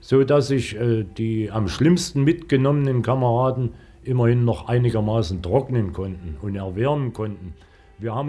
[0.00, 3.70] so dass sich äh, die am schlimmsten mitgenommenen Kameraden
[4.02, 7.54] immerhin noch einigermaßen trocknen konnten und erwärmen konnten.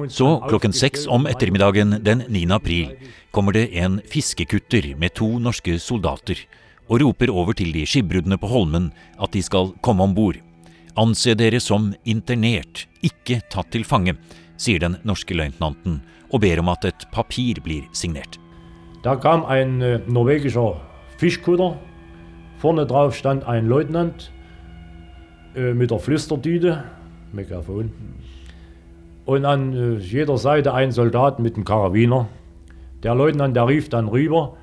[0.07, 2.45] Så klokken seks om ettermiddagen den 9.
[2.55, 2.93] april
[3.35, 6.39] kommer det en fiskekutter med to norske soldater
[6.88, 10.39] og roper over til de skipbruddene på Holmen at de skal komme om bord.
[10.95, 14.15] Anse dere som internert, ikke tatt til fange,
[14.55, 15.99] sier den norske løytnanten
[16.31, 18.39] og ber om at et papir blir signert.
[19.03, 20.79] Da kom en uh, norwegischer
[21.19, 21.75] Fischkutter.
[22.63, 24.31] Vorne drauf stand ein Leutnant
[25.57, 26.79] uh, mit der Flüsterdüte,
[27.33, 27.91] Megafon.
[29.25, 32.27] Und an äh, jeder Seite ein Soldat mit einem Karabiner.
[33.03, 34.57] Der Leutnant, der rief dann rüber,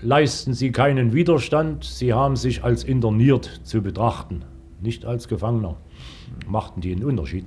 [0.00, 4.44] leisten Sie keinen Widerstand, Sie haben sich als interniert zu betrachten,
[4.80, 5.76] nicht als Gefangener.
[6.46, 7.44] Machten die einen Unterschied.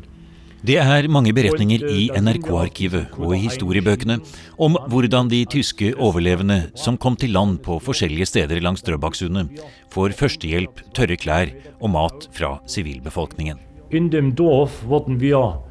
[0.64, 4.20] Det er mange beretninger i NRK-arkivet og i historiebøkene
[4.62, 9.58] om hvordan de tyske overlevende som kom til land på forskjellige steder langs Drøbaksundet,
[9.90, 13.58] får førstehjelp, tørre klær og mat fra sivilbefolkningen.
[13.90, 15.66] In dem Dorf wurden wir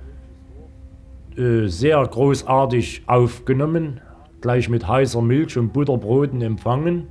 [1.41, 4.03] Äh, sehr großartig aufgenommen,
[4.43, 7.07] gleich mit heißer Milch und Butterbroten empfangen,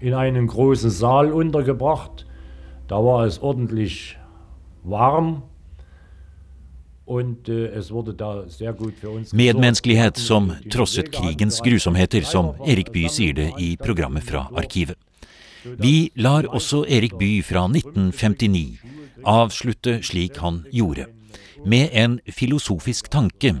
[0.00, 2.24] in einen großen Saal untergebracht.
[2.88, 4.16] Da war es ordentlich
[4.84, 5.42] warm.
[7.04, 12.54] Und, äh, es wurde da sehr gut für uns Medmenneskelighet som trosset krigens grusomheter, som
[12.64, 14.96] Erik Bye sier det i programmet fra Arkivet.
[15.76, 18.78] Vi lar også Erik Bye fra 1959
[19.24, 21.06] avslutte slik han gjorde
[21.64, 23.54] med en filosofisk tanke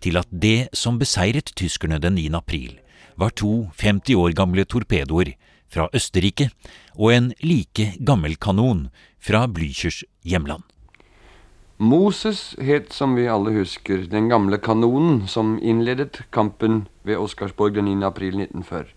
[0.00, 2.28] til at det som beseiret tyskerne den 9.
[2.36, 2.78] april,
[3.16, 5.32] var to 50 år gamle torpedoer
[5.72, 6.50] fra Østerrike
[6.96, 8.88] og en like gammel kanon
[9.18, 10.62] fra Blüchers hjemland.
[11.78, 17.84] Moses het, som vi alle husker, den gamle kanonen som innledet kampen ved Oscarsborg den
[17.84, 18.04] 9.
[18.06, 18.94] april 1940.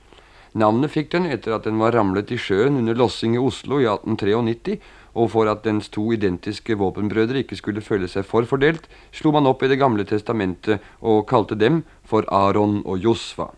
[0.56, 3.86] Navnet fikk den etter at den var ramlet i sjøen under lossing i Oslo i
[3.86, 4.80] 1893
[5.20, 9.50] og for at dens to identiske våpenbrødre ikke skulle føle seg for fordelt, slo man
[9.50, 13.52] opp i Det gamle testamentet og kalte dem for Aron og Josfa.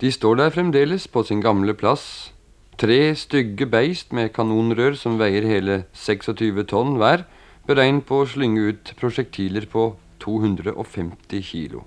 [0.00, 2.32] De står der fremdeles på sin gamle plass,
[2.80, 7.26] tre stygge beist med kanonrør som veier hele 26 tonn hver,
[7.68, 9.90] beregnet på å slynge ut prosjektiler på
[10.24, 11.84] 250 kilo.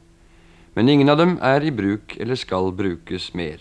[0.76, 3.58] Men ingen av dem er i bruk eller skal brukes mer.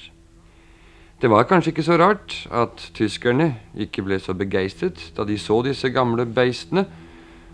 [1.23, 5.61] Det var kanskje ikke så rart at tyskerne ikke ble så begeistret da de så
[5.63, 6.83] disse gamle beistene,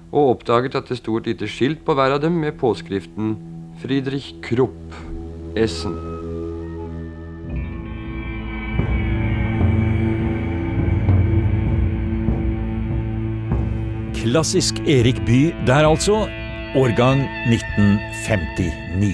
[0.08, 3.36] og oppdaget at det sto et lite skilt på hver av dem med påskriften
[3.82, 4.96] Friedrich Krupp
[5.52, 5.92] Essen.
[14.16, 16.24] Klassisk Erik Bye der altså,
[16.72, 17.20] årgang
[17.52, 19.12] 1959.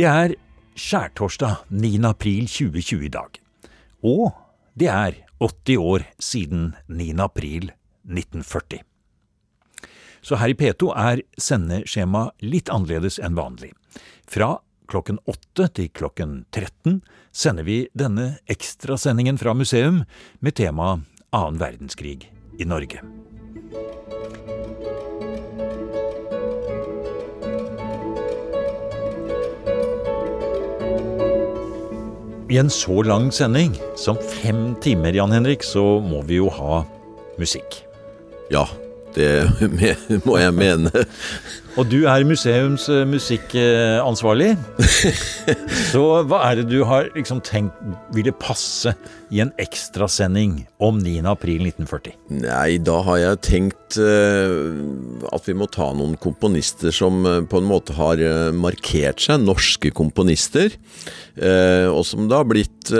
[0.00, 0.40] Det er
[0.80, 1.98] skjærtorsdag 9.
[2.08, 3.40] april 2020 i dag.
[4.06, 4.30] Og
[4.78, 7.12] det er 80 år siden 9.
[7.20, 7.70] april
[8.08, 8.80] 1940.
[10.22, 13.72] Så her i P2 er sendeskjema litt annerledes enn vanlig.
[14.28, 14.58] Fra
[14.90, 17.00] klokken 8 til klokken 13
[17.32, 20.04] sender vi denne ekstrasendingen fra museum
[20.40, 20.98] med tema
[21.30, 22.24] annen verdenskrig
[22.58, 23.04] i Norge.
[32.50, 36.80] I en så lang sending som fem timer, Jan Henrik, så må vi jo ha
[37.38, 37.76] musikk.
[38.50, 38.64] Ja,
[39.14, 39.46] det
[40.26, 41.04] må jeg mene.
[41.78, 44.56] Og du er museums eh, musikkansvarlig.
[45.92, 47.78] Så hva er det du har liksom tenkt
[48.14, 48.96] ville passe
[49.30, 51.22] i en ekstrasending om 9.
[51.30, 52.16] april 1940?
[52.42, 54.54] Nei, da har jeg tenkt eh,
[55.30, 59.44] at vi må ta noen komponister som eh, på en måte har eh, markert seg,
[59.46, 60.74] norske komponister.
[61.40, 62.90] og som da har blitt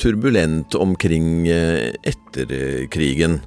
[0.00, 2.54] turbulent omkring etter
[2.90, 3.38] krigen.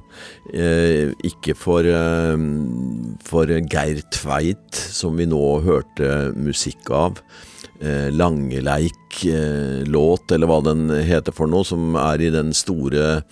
[0.54, 2.38] Eh, ikke for, eh,
[3.24, 7.22] for Geir Tveit, som vi nå hørte musikk av.
[7.84, 13.28] Eh, Langeleik-låt, eller hva den heter for noe, som er i den store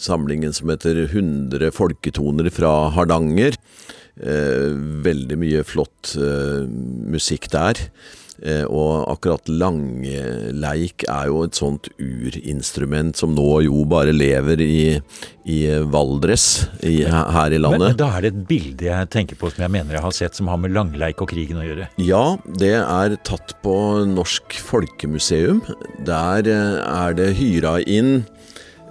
[0.00, 3.58] samlingen som heter 100 folketoner fra Hardanger.
[4.16, 4.72] Eh,
[5.04, 6.64] veldig mye flott eh,
[7.12, 7.76] musikk der.
[8.40, 14.84] Eh, og akkurat langleik er jo et sånt urinstrument som nå jo bare lever i,
[15.44, 15.58] i
[15.92, 16.46] Valdres
[16.80, 17.90] i, her i landet.
[17.90, 20.38] men da er det et bilde jeg tenker på som jeg mener jeg har sett,
[20.38, 21.90] som har med langleik og krigen å gjøre.
[22.00, 23.74] Ja, det er tatt på
[24.08, 25.60] Norsk Folkemuseum.
[26.08, 28.22] Der eh, er det hyra inn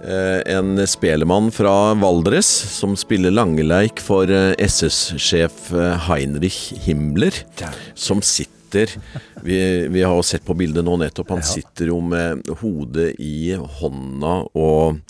[0.04, 5.74] eh, en spelemann fra Valdres som spiller langeleik for SS-sjef
[6.06, 7.42] Heinrich Himmler,
[7.98, 8.59] som sitter
[9.42, 9.58] vi,
[9.90, 11.30] vi har jo sett på bildet nå nettopp.
[11.36, 15.00] Han sitter jo med hodet i hånda og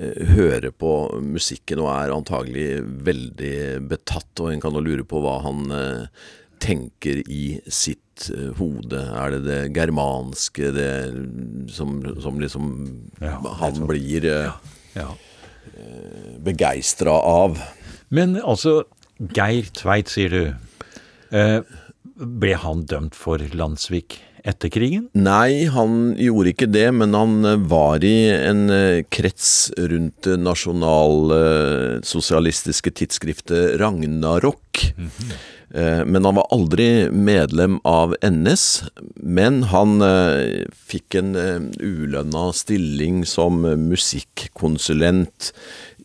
[0.00, 2.68] eh, hører på musikken og er antagelig
[3.06, 3.54] veldig
[3.90, 4.30] betatt.
[4.44, 6.04] Og en kan jo lure på hva han eh,
[6.60, 9.00] tenker i sitt eh, hode.
[9.16, 10.90] Er det det germanske det
[11.72, 12.70] som, som liksom
[13.20, 15.10] han blir Ja.
[15.74, 17.60] eh, begeistra av?
[18.10, 18.82] Men altså,
[19.36, 20.42] Geir Tveit, sier du.
[21.30, 21.60] Eh,
[22.20, 25.08] ble han dømt for landssvik etter krigen?
[25.16, 30.36] Nei, han gjorde ikke det, men han eh, var i en eh, krets rundt det
[30.40, 34.94] nasjonalsosialistiske tidsskriftet Ragnarok.
[35.70, 38.82] Eh, Men han var aldri medlem av NS,
[39.14, 45.52] men han eh, fikk en eh, ulønna stilling som eh, musikkonsulent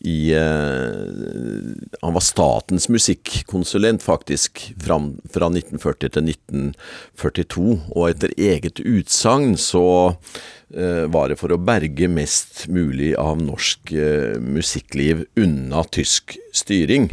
[0.06, 7.66] i eh, Han var statens musikkonsulent, faktisk, fram, fra 1940 til 1942.
[7.96, 9.86] Og etter eget utsagn så
[10.70, 17.10] eh, var det for å berge mest mulig av norsk eh, musikkliv unna tysk styring.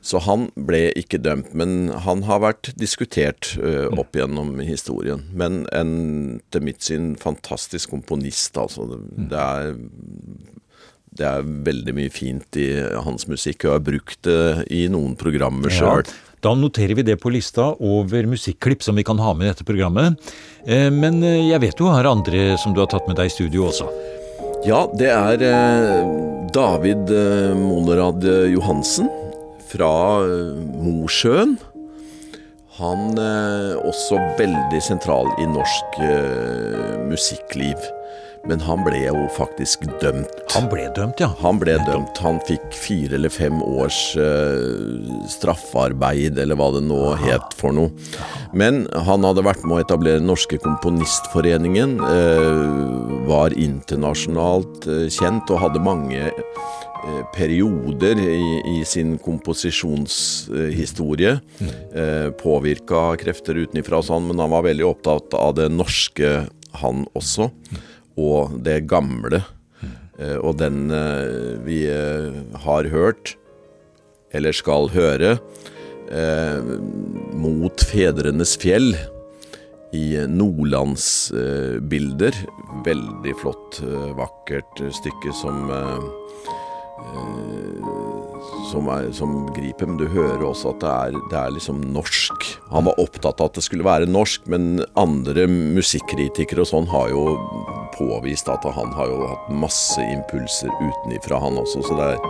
[0.00, 5.26] Så han ble ikke dømt, men han har vært diskutert eh, opp gjennom historien.
[5.34, 8.86] Men en, til mitt syn, fantastisk komponist, altså.
[9.12, 9.74] Det er
[11.12, 12.68] det er veldig mye fint i
[13.04, 16.06] hans musikk, og jeg har brukt det i noen programmer sjøl.
[16.42, 19.66] Da noterer vi det på lista over musikklipp som vi kan ha med i dette
[19.66, 20.18] programmet.
[20.66, 23.34] Eh, Men eh, jeg vet du har andre som du har tatt med deg i
[23.34, 23.86] studio også.
[24.66, 26.00] Ja, det er eh,
[26.54, 27.12] David
[27.60, 29.10] Monorad Johansen
[29.70, 29.92] fra
[30.82, 31.54] Mosjøen.
[32.80, 35.98] Han er også veldig sentral i norsk
[37.06, 37.78] musikkliv.
[38.48, 40.30] Men han ble jo faktisk dømt.
[40.54, 41.28] Han ble dømt, ja.
[41.42, 42.18] Han ble dømt.
[42.24, 44.98] Han fikk fire eller fem års uh,
[45.30, 47.90] straffarbeid, eller hva det nå het for noe.
[48.52, 55.50] Men han hadde vært med å etablere Den norske komponistforeningen, Uh, var internasjonalt uh, kjent
[55.52, 56.32] og hadde mange
[57.34, 61.40] perioder i, i sin komposisjonshistorie.
[61.94, 66.30] Eh, Påvirka krefter utenfra og sånn, men han var veldig opptatt av det norske,
[66.82, 67.44] han også.
[68.20, 69.42] Og det gamle.
[70.20, 72.32] Eh, og den eh, vi eh,
[72.64, 73.36] har hørt,
[74.32, 75.38] eller skal høre,
[77.40, 78.92] mot fedrenes fjell
[79.96, 82.36] i nordlandsbilder.
[82.84, 83.80] Veldig flott,
[84.18, 85.72] vakkert stykke som
[88.70, 92.48] som, er, som griper, men du hører også at det er, det er liksom norsk.
[92.72, 97.12] Han var opptatt av at det skulle være norsk, men andre musikkritikere og sånn har
[97.12, 97.26] jo
[97.96, 101.84] påvist at han har jo hatt masse impulser utenifra, han også.
[101.86, 102.26] Så det er,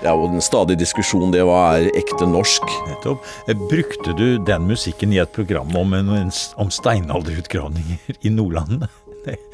[0.00, 2.64] det er jo en stadig diskusjon det hva er ekte norsk.
[2.90, 3.30] Nettopp.
[3.48, 6.12] Eh, Brukte du den musikken i et program om, en,
[6.60, 8.88] om steinalderutgravninger i Nordland?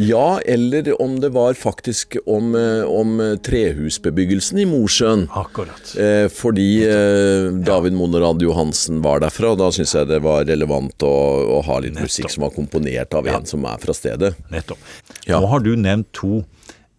[0.03, 5.27] Ja, eller om det var faktisk om, eh, om trehusbebyggelsen i Mosjøen.
[5.37, 5.93] Akkurat.
[5.99, 11.07] Eh, fordi eh, David Monerad Johansen var derfra, og da syns jeg det var relevant
[11.07, 11.15] å,
[11.59, 14.35] å ha litt musikk som var komponert av en som er fra stedet.
[14.53, 14.91] Nettopp.
[15.31, 16.43] Nå har du nevnt to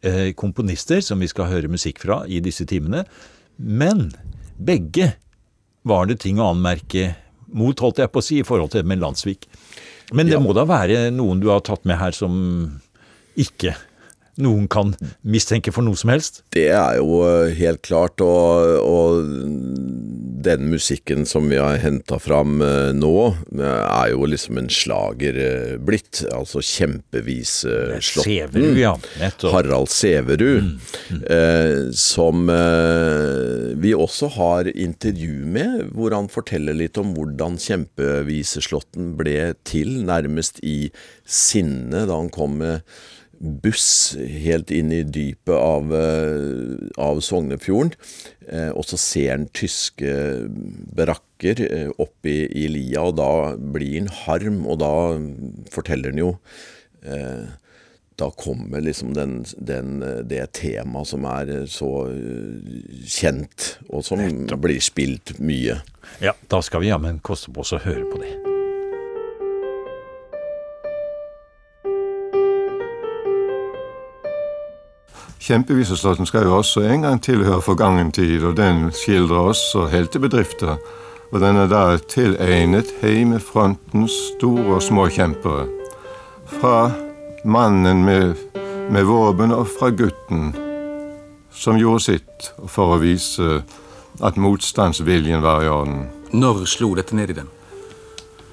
[0.02, 3.06] eh, komponister som vi skal høre musikk fra i disse timene,
[3.58, 4.10] men
[4.62, 5.14] begge
[5.88, 7.16] var det ting å anmerke
[7.52, 9.48] mot, holdt jeg på å si, i forhold til med Landsvik.
[10.12, 12.34] Men det må da være noen du har tatt med her som
[13.40, 13.76] ikke
[14.42, 14.94] noen kan
[15.28, 16.42] mistenke for noe som helst?
[16.56, 19.26] Det er jo eh, helt klart, og, og
[20.44, 23.16] den musikken som vi har henta fram eh, nå,
[23.56, 26.24] eh, er jo liksom en slager eh, blitt.
[26.34, 28.26] Altså Kjempeviseslåtten.
[28.26, 29.54] Severud, ja, nettopp.
[29.56, 30.74] Harald Sæverud.
[31.22, 39.16] Eh, som eh, vi også har intervju med, hvor han forteller litt om hvordan Kjempeviseslåtten
[39.20, 40.92] ble til, nærmest i
[41.26, 42.86] sinne, da han kom med
[43.42, 47.96] buss helt inn i dypet av, eh, av Sognefjorden.
[48.48, 50.14] Eh, og så ser han tyske
[50.96, 51.64] barakker
[51.98, 54.94] oppe oppi i lia, og da blir han harm, og da
[55.74, 56.38] forteller han jo
[57.04, 57.50] eh,
[58.22, 64.22] da kommer liksom den, den, det temaet som er så eh, kjent, og som
[64.62, 65.82] blir spilt mye.
[66.22, 68.51] Ja, da skal vi jammen koste på oss å høre på det.
[75.42, 80.76] Kjempeviseslåtten skal jo også en gang tilhøre forgangen tid, og den skildrer også heltebedrifter.
[81.32, 85.66] Og den er da tilegnet heimefrontens store og små kjempere.
[86.60, 86.92] Fra
[87.46, 88.36] mannen med,
[88.94, 90.52] med våpen og fra gutten
[91.52, 93.64] som gjorde sitt for å vise
[94.22, 96.06] at motstandsviljen var i orden.
[96.38, 97.50] Når slo dette ned i dem?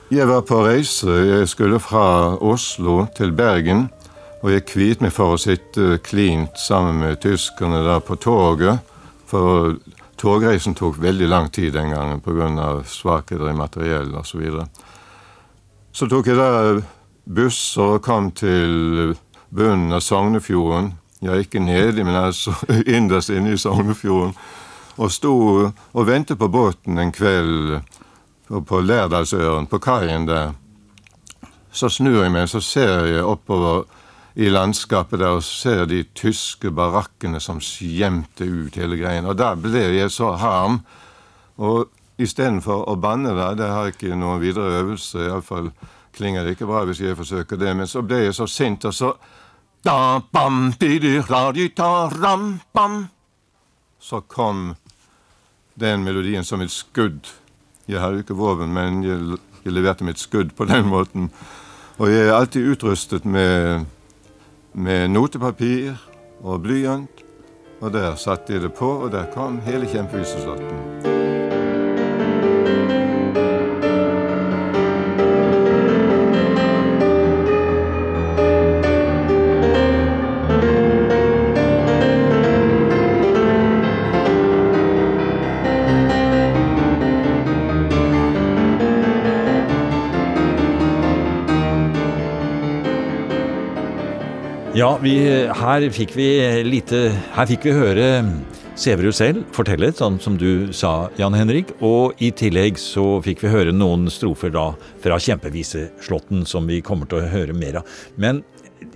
[0.08, 1.12] Jeg var på reise.
[1.28, 3.90] Jeg skulle fra Oslo til Bergen.
[4.38, 8.84] Og jeg kviet meg for å sitte klint sammen med tyskerne der på toget.
[9.26, 9.74] For
[10.18, 12.82] togreisen tok veldig lang tid den gangen pga.
[12.86, 14.30] svakheter i materiell osv.
[14.30, 14.68] Så, videre.
[15.92, 16.80] så tok jeg da
[17.24, 19.16] busser og kom til
[19.50, 20.92] bunnen av Sognefjorden.
[21.20, 22.54] Ja, ikke nedi, men altså
[22.96, 24.36] innerst inne i Sognefjorden.
[24.98, 25.34] Og sto
[25.92, 27.80] og ventet på båten en kveld
[28.48, 30.54] på Lærdalsøren, på kaien der.
[31.70, 33.84] Så snur jeg meg, så ser jeg oppover
[34.38, 39.26] i landskapet der og ser de tyske barakkene som skjemte ut hele greien.
[39.26, 40.78] Og da ble jeg så harm.
[41.58, 41.88] Og
[42.22, 45.72] istedenfor å banne da, det har ikke noen videre øvelse, iallfall
[46.14, 48.94] klinger det ikke bra hvis jeg forsøker det, men så ble jeg så sint, og
[48.94, 49.12] så
[49.86, 52.96] da, bam, bidir, ram, bam.
[53.98, 54.74] Så kom
[55.78, 57.26] den melodien som et skudd.
[57.90, 61.30] Jeg hadde jo ikke våpen, men jeg, jeg leverte mitt skudd på den måten.
[61.98, 63.86] Og jeg er alltid utrustet med
[64.78, 65.98] med notepapir
[66.40, 67.24] og blyant.
[67.80, 71.18] Og der satte de det på, og der kom hele Kjempeviseslåtten.
[94.78, 95.16] Ja, vi,
[95.58, 96.28] her fikk vi
[96.62, 98.04] lite Her fikk vi høre
[98.78, 101.72] Sæverud selv fortelle, sånn som du sa, Jan Henrik.
[101.82, 104.68] Og i tillegg så fikk vi høre noen strofer da
[105.02, 107.96] fra Kjempeviseslåtten, som vi kommer til å høre mer av.
[108.22, 108.44] Men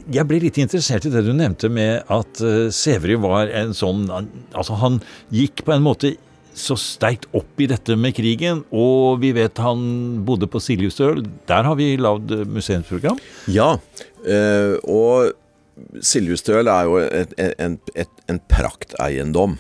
[0.07, 4.07] jeg ble litt interessert i det du nevnte med at uh, Sæverud var en sånn
[4.07, 5.03] Altså, han
[5.35, 6.15] gikk på en måte
[6.55, 9.83] så sterkt opp i dette med krigen, og vi vet han
[10.23, 11.25] bodde på Siljustøl.
[11.49, 13.19] Der har vi lagd museumsprogram.
[13.51, 13.73] Ja,
[14.23, 15.33] øh, og
[16.05, 19.59] Siljustøl er jo et, en, et, en prakteiendom.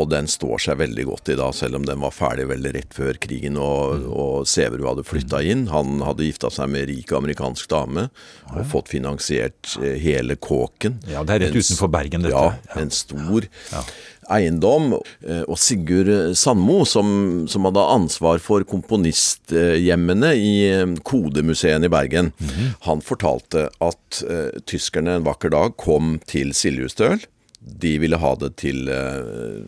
[0.00, 2.94] Og den står seg veldig godt i dag, selv om den var ferdig veldig rett
[2.96, 4.06] før krigen og, mm.
[4.08, 5.66] og Sæverud hadde flytta inn.
[5.72, 8.06] Han hadde gifta seg med rik amerikansk dame
[8.54, 11.02] og fått finansiert eh, hele kåken.
[11.10, 12.46] Ja, Det er rett en, utenfor Bergen, dette.
[12.46, 13.84] Ja, en stor ja.
[14.32, 14.94] Eiendom.
[15.26, 17.10] Eh, og Sigurd Sandmo, som,
[17.50, 22.72] som, hadde ansvar for komponisthjemmene i eh, Kodemuseet i Bergen, mm -hmm.
[22.80, 27.20] han fortalte at uh, tyskerne en vakker dag kom til Siljustøl
[27.60, 29.60] de ville ha det til eh,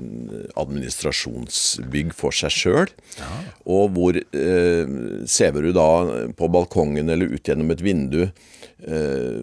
[0.61, 2.93] administrasjonsbygg for seg sjøl.
[3.19, 3.31] Ja.
[3.69, 4.95] Og hvor eh,
[5.29, 5.89] Sæverud da
[6.39, 9.43] på balkongen eller ut gjennom et vindu eh,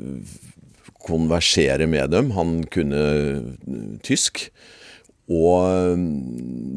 [1.06, 2.34] konversere med dem.
[2.38, 3.04] Han kunne
[4.06, 4.48] tysk.
[5.30, 6.02] Og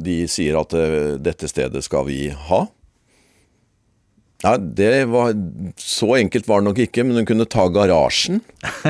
[0.05, 2.67] de sier at eh, dette stedet skal vi ha.
[4.43, 5.37] Nei, det var,
[5.79, 8.43] Så enkelt var det nok ikke, men hun kunne ta garasjen.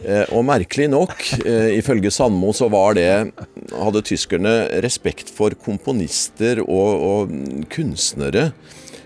[0.00, 1.12] Eh, og merkelig nok,
[1.44, 3.34] eh, ifølge Sandmo, så var det
[3.74, 7.34] Hadde tyskerne respekt for komponister og, og
[7.74, 8.46] kunstnere.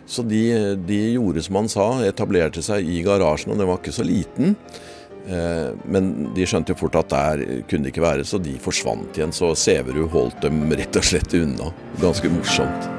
[0.06, 3.96] Så de, de, gjorde som han sa, etablerte seg i garasjen, og den var ikke
[3.96, 4.54] så liten.
[5.24, 9.16] Eh, men de skjønte jo fort at der kunne det ikke være, så de forsvant
[9.16, 9.32] igjen.
[9.32, 11.72] Så Sæverud holdt dem rett og slett unna.
[12.02, 12.90] Ganske morsomt.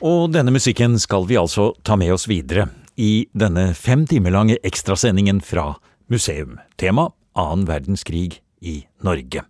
[0.00, 2.70] Og denne musikken skal vi altså ta med oss videre
[3.00, 5.74] i denne fem timer lange ekstrasendingen fra
[6.10, 6.58] museum.
[6.76, 7.08] Tema
[7.38, 9.44] annen verdenskrig i Norge.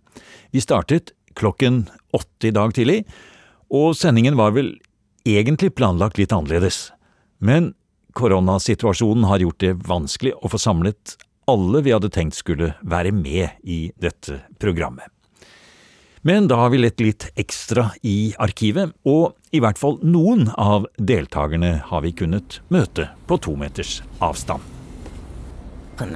[0.51, 3.03] Vi startet klokken åtte i dag tidlig,
[3.71, 4.75] og sendingen var vel
[5.27, 6.89] egentlig planlagt litt annerledes.
[7.39, 7.73] Men
[8.17, 11.15] koronasituasjonen har gjort det vanskelig å få samlet
[11.51, 15.07] alle vi hadde tenkt skulle være med i dette programmet.
[16.21, 20.85] Men da har vi lett litt ekstra i arkivet, og i hvert fall noen av
[21.01, 24.61] deltakerne har vi kunnet møte på to meters avstand.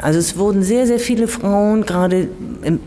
[0.01, 2.27] Also es wurden sehr, sehr viele Frauen gerade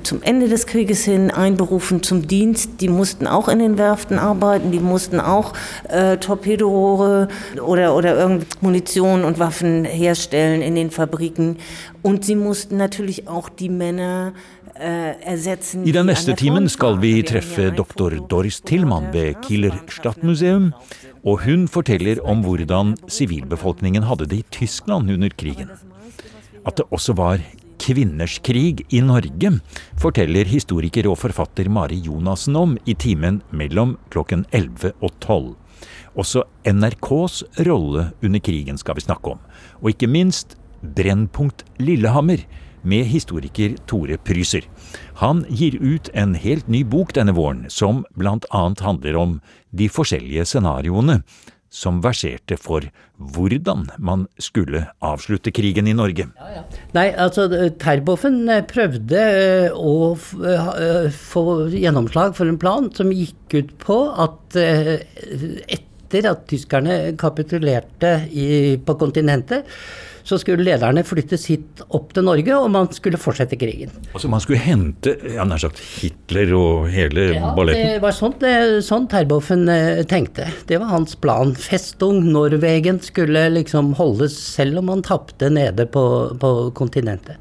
[0.02, 2.80] zum Ende des Krieges hin einberufen zum Dienst.
[2.80, 5.54] Die mussten auch in den Werften arbeiten, die mussten auch
[5.88, 7.28] äh, Torpedorohre
[7.62, 11.56] oder, oder irgend Munition und Waffen herstellen in den Fabriken.
[12.02, 14.32] Und sie mussten natürlich auch die Männer
[14.80, 20.72] I den neste timen skal vi treffe doktor Doris Tillmann ved Kieler Stadtmuseum,
[21.24, 25.70] og hun forteller om hvordan sivilbefolkningen hadde det i Tyskland under krigen.
[26.66, 27.42] At det også var
[27.78, 29.52] kvinners krig i Norge,
[30.00, 35.50] forteller historiker og forfatter Mari Jonassen om i timen mellom klokken 11 og 12.
[36.18, 39.44] Også NRKs rolle under krigen skal vi snakke om,
[39.80, 42.42] og ikke minst Brennpunkt Lillehammer
[42.82, 44.66] med historiker Tore Pryser.
[45.22, 49.38] Han gir ut en helt ny bok denne våren, som annet handler om
[49.70, 51.22] de forskjellige scenarioene
[51.70, 52.86] som verserte for
[53.18, 56.28] hvordan man skulle avslutte krigen i Norge.
[56.38, 56.62] Ja, ja.
[56.96, 57.48] Nei, altså
[57.80, 61.44] Terboven eh, prøvde eh, å eh, få
[61.74, 68.96] gjennomslag for en plan som gikk ut på at etter at tyskerne kapitulerte i, på
[69.00, 69.68] kontinentet,
[70.28, 73.92] så skulle lederne flyttes hit opp til Norge, og man skulle fortsette krigen.
[74.12, 77.94] Altså Man skulle hente ja, nær sagt Hitler og hele ja, balletten?
[77.94, 78.54] Det var sånn, det,
[78.84, 80.50] sånn Terboven eh, tenkte.
[80.68, 81.54] Det var hans plan.
[81.56, 86.04] Festung Norwegen skulle liksom holdes selv om man tapte nede på,
[86.40, 87.40] på kontinentet.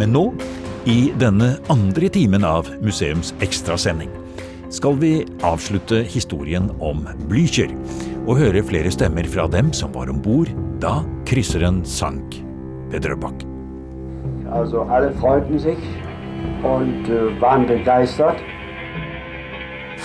[0.00, 0.30] Men nå,
[0.88, 4.08] i denne andre timen av museums ekstrasending,
[4.70, 5.12] skal vi
[5.42, 7.72] avslutte historien om Blücher
[8.26, 10.50] og høre flere stemmer fra dem som var om bord
[10.82, 12.38] da krysseren sank
[12.92, 13.42] ved Drøbak.
[14.50, 15.82] Altså, alle freuten seg
[16.66, 18.40] og äh, waren begeistert.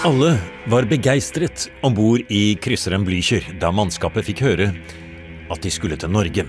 [0.05, 0.35] Alle
[0.69, 4.71] var begeistret om bord i krysseren Blücher da mannskapet fikk høre
[5.53, 6.45] at de skulle til Norge.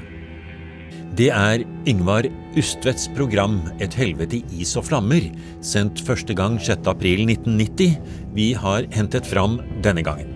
[1.17, 2.27] Det er Yngvar
[2.61, 5.25] Ustvedts program Et helvete i is og flammer,
[5.65, 7.95] sendt første gang 6.4.1990,
[8.37, 10.35] vi har hentet fram denne gangen.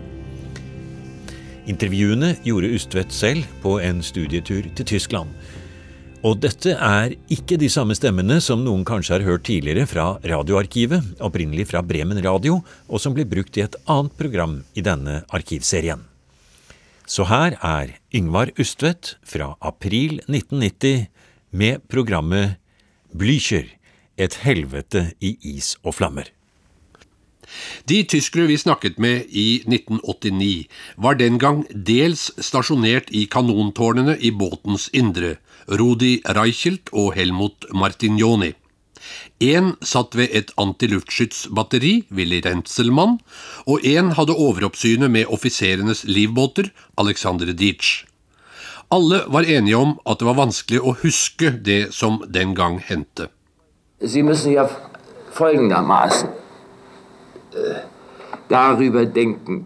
[1.69, 5.35] Intervjuene gjorde Ustvedt selv på en studietur til Tyskland.
[6.25, 11.17] Og dette er ikke de samme stemmene som noen kanskje har hørt tidligere fra Radioarkivet,
[11.21, 16.10] opprinnelig fra Bremen Radio, og som ble brukt i et annet program i denne arkivserien.
[17.11, 21.09] Så her er Yngvar Ustvedt fra april 1990
[21.51, 22.61] med programmet
[23.11, 23.67] Blücher
[24.15, 26.29] et helvete i is og flammer.
[27.91, 30.69] De tyskere vi snakket med i 1989,
[31.03, 38.53] var den gang dels stasjonert i kanontårnene i båtens indre, Rudi Reichelt og Helmut Martignoni.
[39.41, 43.19] Én satt ved et antiluftskytsbatteri, Willy Rentzelmann,
[43.65, 46.69] og én hadde overoppsynet med offiserenes livbåter,
[47.01, 48.05] Alexander Dietsch.
[48.93, 53.31] Alle var enige om at det var vanskelig å huske det som den gang hendte.
[54.01, 54.69] Sie müssen ja
[55.33, 56.29] folgendermaßen
[57.57, 57.81] äh,
[58.49, 59.65] darüber denken.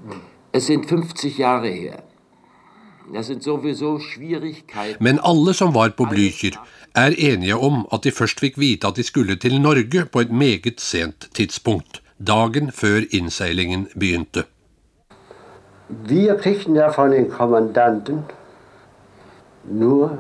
[0.53, 2.03] Es sind 50 Jahre her.
[5.01, 6.59] Men alle som var på Blücher,
[6.95, 10.31] er enige om at de først fikk vite at de skulle til Norge på et
[10.31, 14.45] meget sent tidspunkt, dagen før innseilingen begynte.
[15.89, 18.25] Vi kriegten ja von den Kommandanten
[19.65, 20.19] nur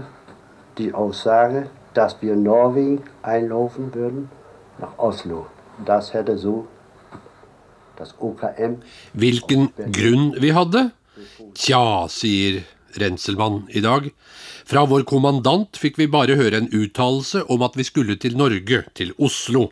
[0.78, 4.28] die Aussage, dass wir Norwegen einlaufen würden
[4.78, 5.46] nach Oslo.
[5.86, 6.66] Das hätte so
[7.96, 8.82] das OKM
[9.12, 10.90] Hvilken grunn vi hadde?
[11.54, 12.62] Tja, sier
[13.00, 14.10] Renselmann i dag.
[14.64, 18.80] Fra vår kommandant fikk vi bare høre en uttalelse om at vi skulle til Norge,
[18.96, 19.66] til Oslo.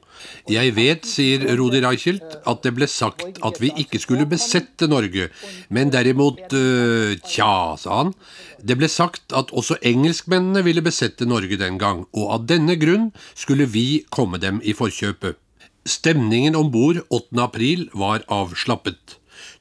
[0.51, 5.31] Jeg vet, sier Rodi Reichelt, at det ble sagt at vi ikke skulle besette Norge,
[5.73, 8.13] men derimot øh, Tja, sa han.
[8.61, 13.11] Det ble sagt at også engelskmennene ville besette Norge den gang, og av denne grunn
[13.33, 15.41] skulle vi komme dem i forkjøpet.
[15.89, 17.41] Stemningen om bord 8.
[17.43, 19.17] april var avslappet.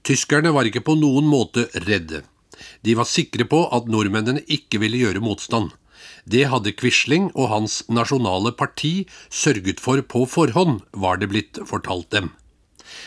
[0.05, 2.21] Tyskerne var ikke på noen måte redde.
[2.85, 5.71] De var sikre på at nordmennene ikke ville gjøre motstand.
[6.25, 12.11] Det hadde Quisling og hans nasjonale parti sørget for på forhånd, var det blitt fortalt
[12.11, 12.31] dem.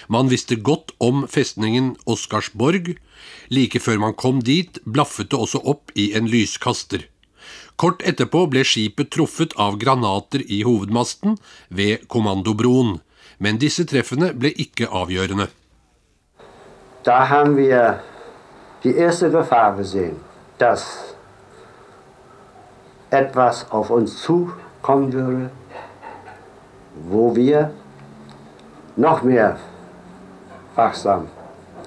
[0.08, 2.94] Man visste godt om festningen Oscarsborg.
[3.50, 7.06] Like før man kom dit, blaffet det også opp i en lyskaster.
[7.76, 11.36] Kort etterpå ble skipet truffet av granater i hovedmasten
[11.68, 13.00] ved Kommandobroen,
[13.42, 15.48] men disse treffene ble ikke avgjørende.
[17.04, 18.00] Da haben wir
[18.84, 20.16] die erste Gefahr gesehen,
[20.58, 21.14] dass
[23.10, 25.50] etwas auf uns zukommen würde,
[27.08, 27.72] wo wir
[28.96, 29.58] noch mehr
[30.74, 31.28] wachsam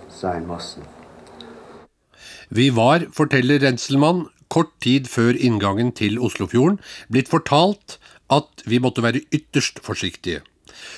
[0.09, 0.81] sein mussten.
[2.49, 6.79] Vi var, forteller Renselmann, kort tid før inngangen til Oslofjorden
[7.11, 7.99] blitt fortalt
[8.31, 10.41] at vi måtte være ytterst forsiktige.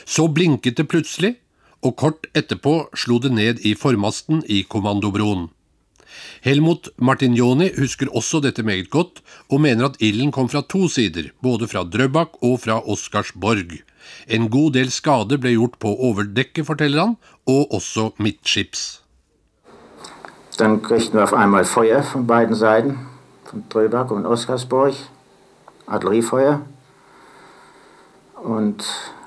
[0.05, 1.35] Så blinket det plutselig,
[1.81, 5.47] og kort etterpå slo det ned i formasten i kommandobroen.
[6.41, 11.29] Helmut Martignoni husker også dette meget godt, og mener at ilden kom fra to sider,
[11.43, 13.79] både fra Drøbak og fra Oscarsborg.
[14.27, 17.15] En god del skade ble gjort på overdekket, forteller han,
[17.47, 19.01] og også midtskips.
[20.59, 22.97] Dann kriegten wir auf einmal Feuer von beiden Seiten,
[23.45, 24.93] von Dröbak und Oskarsburg,
[25.87, 26.61] Artilleriefeuer.
[28.35, 28.83] Und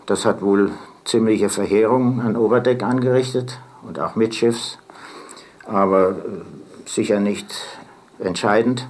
[0.06, 0.70] das hat wohl
[1.04, 4.78] ziemliche Verheerungen an Oberdeck angerichtet und auch mitschiffs,
[5.66, 6.61] aber äh,
[6.94, 7.54] sicher nicht
[8.20, 8.86] entscheidend.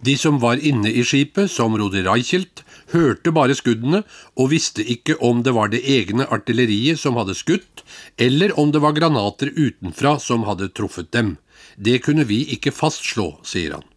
[0.00, 4.02] De som var inne i skipet, som rodde Reichelt, hørte bare skuddene
[4.36, 7.84] og visste ikke om det var det egne artilleriet som hadde skutt,
[8.18, 11.36] eller om det var granater utenfra som hadde truffet dem.
[11.76, 13.88] Det kunne vi ikke fastslå, sier han.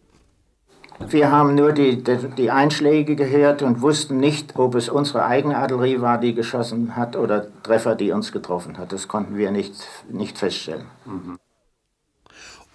[1.12, 2.02] Vi har nur die,
[2.38, 7.16] die, Einschläge gehört und wussten nicht, ob es unsere eigene Artillerie war, die geschossen hat,
[7.16, 8.92] oder Treffer, die uns getroffen hat.
[8.92, 9.74] Das konnten wir nicht,
[10.08, 10.86] nicht feststellen.
[11.04, 11.36] Mhm.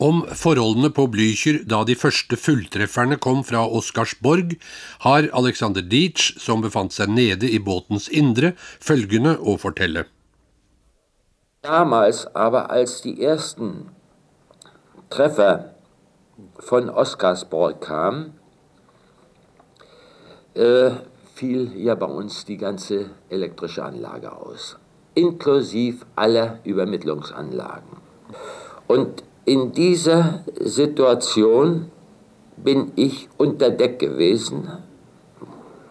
[0.01, 4.55] Om forholdene på Blücher da de første fulltrefferne kom fra Oscarsborg,
[5.03, 10.07] har Alexander Dietz, som befant seg nede i båtens indre, følgende å fortelle.
[11.61, 13.91] Damals aber, als die ersten
[15.13, 15.69] Treffer
[16.65, 18.31] von Oscarsborg kamen,
[20.55, 20.97] äh,
[21.35, 24.77] fiel ja bei uns die ganze elektrische Anlage aus,
[25.13, 28.01] inklusive aller Übermittlungsanlagen.
[28.87, 31.91] Und in dieser Situation
[32.57, 34.69] bin ich unter Deck gewesen,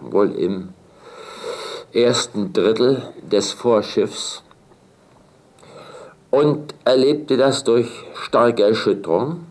[0.01, 0.71] wohl im
[1.93, 4.43] ersten Drittel des Vorschiffs,
[6.31, 9.47] und erlebte das durch starke Erschütterung.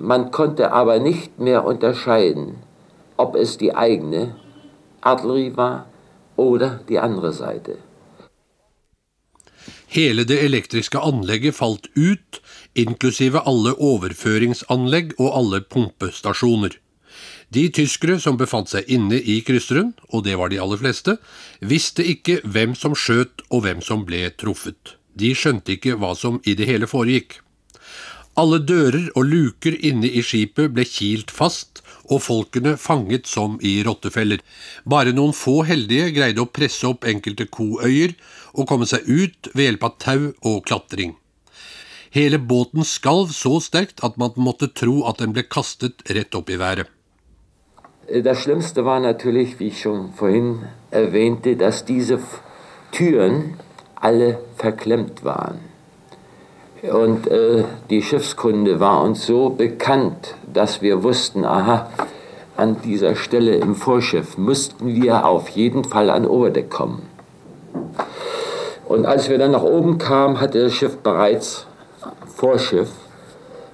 [0.00, 2.56] Man konnte aber nicht mehr unterscheiden,
[3.16, 4.34] ob es die eigene
[5.00, 5.86] Artillerie war
[6.36, 7.78] oder die andere Seite.
[9.86, 12.42] Hele det elektriske anlegget falt ut,
[12.80, 16.76] inklusive alle overføringsanlegg og alle pumpestasjoner.
[17.54, 21.16] De tyskere som befant seg inne i krysseren, og det var de aller fleste,
[21.64, 24.98] visste ikke hvem som skjøt og hvem som ble truffet.
[25.18, 27.40] De skjønte ikke hva som i det hele foregikk.
[28.38, 33.78] Alle dører og luker inne i skipet ble kilt fast, og folkene fanget som i
[33.84, 34.40] rottefeller.
[34.88, 38.14] Bare noen få heldige greide å presse opp enkelte koøyer
[38.54, 41.16] og komme seg ut ved hjelp av tau og klatring.
[42.10, 46.50] Hele båten skalv så sterkt at man måtte tro at den ble kastet rett opp
[46.50, 46.88] i været.
[48.24, 52.18] Das Schlimmste war natürlich, wie ich schon vorhin erwähnte, dass diese
[52.90, 53.58] Türen
[53.94, 55.58] alle verklemmt waren.
[56.82, 61.90] Und äh, die Schiffskunde war uns so bekannt, dass wir wussten, aha,
[62.56, 67.02] an dieser Stelle im Vorschiff müssten wir auf jeden Fall an Oberdeck kommen.
[68.86, 71.67] Und als wir dann nach oben kamen, hatte das Schiff bereits,
[72.38, 72.90] Vorschiff,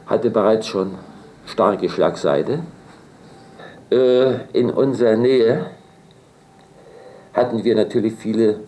[0.07, 0.95] hatte bereits schon
[1.45, 2.61] starke Schlagseite.
[3.91, 5.67] Äh, in unserer Nähe
[7.35, 8.61] hatten wir natürlich viele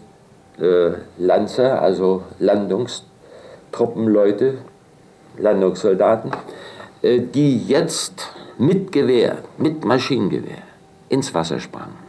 [0.61, 4.59] äh, Lanzer, also Landungstruppenleute,
[5.39, 6.31] Landungssoldaten,
[7.01, 8.29] äh, die jetzt
[8.59, 10.63] mit Gewehr, mit Maschinengewehr
[11.09, 12.05] ins Wasser sprangen.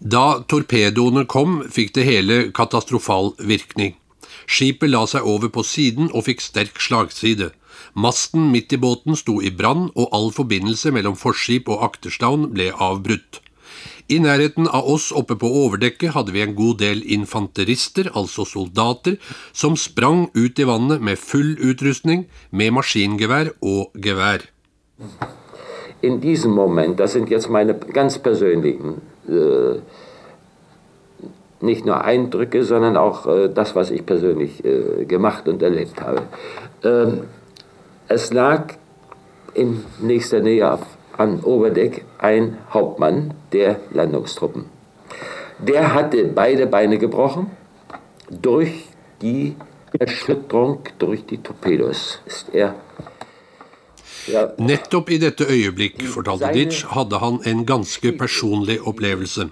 [0.00, 3.97] Da torpedoene kom, fikk det hele katastrofal virkning.
[4.46, 7.50] Skipet la seg over på siden og fikk sterk slagside.
[7.94, 12.70] Masten midt i båten sto i brann, og all forbindelse mellom forskip og akterstavn ble
[12.74, 13.40] avbrutt.
[14.08, 19.18] I nærheten av oss oppe på overdekket hadde vi en god del infanterister, altså soldater,
[19.52, 24.46] som sprang ut i vannet med full utrustning, med maskingevær og gevær.
[26.00, 29.80] In diesem Moment, das sind jetzt meine ganz persönlichen, äh,
[31.60, 36.22] nicht nur Eindrücke, sondern auch äh, das, was ich persönlich äh, gemacht und erlebt habe.
[36.84, 37.22] Ähm,
[38.08, 38.74] es lag
[39.54, 40.78] in nächster Nähe
[41.16, 44.66] an Oberdeck ein Hauptmann der Landungstruppen.
[45.58, 47.50] Der hatte beide Beine gebrochen
[48.30, 48.86] durch
[49.20, 49.56] die
[49.98, 52.20] Erschütterung durch die Torpedos.
[52.26, 52.74] Ist er
[54.26, 59.50] ja, Nettopp i dette øyeblikk, fortalte Ditch, hadde han en ganske personlig opplevelse.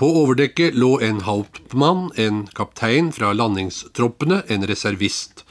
[0.00, 5.44] På overdekket lå en hauptmann, en kaptein fra landingstroppene, en reservist.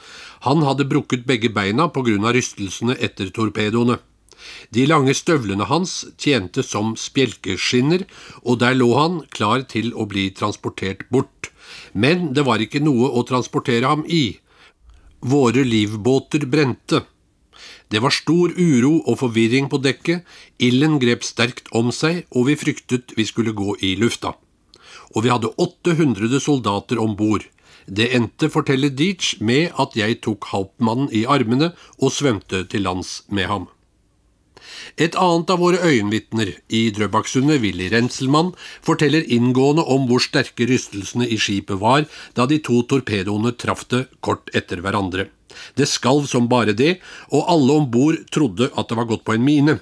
[0.46, 2.32] Han hadde brukket begge beina pga.
[2.32, 3.98] rystelsene etter torpedoene.
[4.70, 8.06] De lange støvlene hans tjente som spjelkeskinner,
[8.42, 11.50] og der lå han klar til å bli transportert bort.
[11.92, 14.38] Men det var ikke noe å transportere ham i.
[15.20, 17.04] Våre livbåter brente.
[17.90, 20.22] Det var stor uro og forvirring på dekket,
[20.62, 24.36] ilden grep sterkt om seg, og vi fryktet vi skulle gå i lufta.
[25.16, 27.48] Og vi hadde 800 soldater om bord.
[27.90, 33.24] Det endte, forteller Deach, med at jeg tok hauptmannen i armene og svømte til lands
[33.28, 33.66] med ham.
[34.96, 38.52] Et annet av våre øyenvitner i Drøbaksundet, Willy Renselmann,
[38.84, 42.06] forteller inngående om hvor sterke rystelsene i skipet var
[42.38, 45.28] da de to torpedoene traff det kort etter hverandre.
[45.76, 46.98] Det skalv som bare det,
[47.34, 49.78] og alle om bord trodde at det var gått på en mine.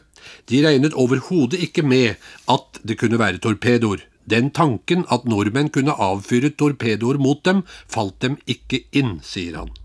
[0.49, 2.17] De regnet overhodet ikke med
[2.51, 4.05] at det kunne være torpedoer.
[4.29, 9.78] Den tanken at nordmenn kunne avfyre torpedoer mot dem, falt dem ikke inn, sier han.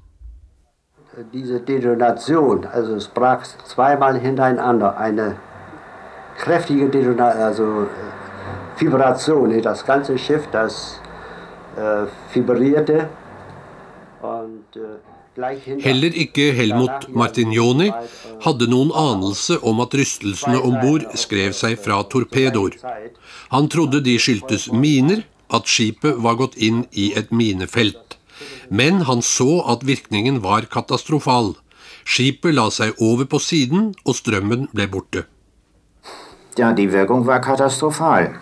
[1.32, 5.36] Diese Detonation, also es brach zweimal hintereinander eine
[6.38, 7.88] kräftige Detonation, also
[8.78, 9.62] Vibration.
[9.62, 11.00] Das ganze Schiff, das
[11.78, 13.10] äh, vibrierte
[14.22, 14.98] und äh,
[15.36, 17.88] Heller ikke Helmut Martignoni
[18.46, 22.78] hadde noen anelse om at rystelsene om bord skrev seg fra torpedoer.
[23.50, 28.03] Han trodde de skyldtes miner, at skipet var gått inn i et minefelt.
[28.74, 31.54] Men han så at virkningen var katastrofal.
[32.04, 35.28] Skipet la seg over på siden, og strømmen ble borte.
[36.58, 38.34] Ja, die Wirkung war katastrophal.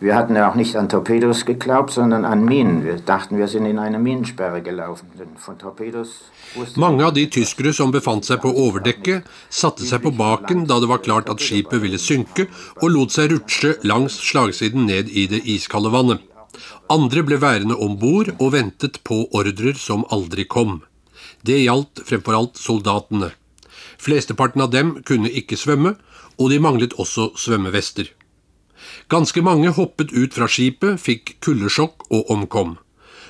[0.00, 2.84] Wir hatten ja auch nicht an Torpedos geglaubt, sondern an Minen.
[2.84, 5.08] Wir dachten, wir sind in eine Minensperre gelaufen.
[5.36, 6.30] Von Torpedos
[6.76, 10.88] Mange av de tyskere som befant seg på overdekket, satte seg på baken da det
[10.88, 12.48] var klart at skipet ville synke,
[12.80, 16.29] og lot seg rutsje langs slagsiden ned i det iskalde vannet.
[16.90, 20.80] Andre ble værende om bord og ventet på ordrer som aldri kom.
[21.46, 23.30] Det gjaldt fremfor alt soldatene.
[24.00, 25.94] Flesteparten av dem kunne ikke svømme,
[26.40, 28.08] og de manglet også svømmevester.
[29.12, 32.74] Ganske mange hoppet ut fra skipet, fikk kuldesjokk og omkom.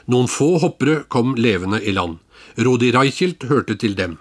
[0.09, 2.17] Noen få hoppere kom levende i land.
[2.57, 4.17] Rodi Reichelt hørte til dem.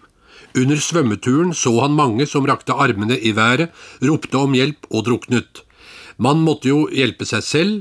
[0.58, 3.70] Under svømmeturen så han mange som rakte armene i været,
[4.02, 5.64] ropte om hjelp og druknet.
[6.18, 7.76] Man måtte jo hjelpe seg selv,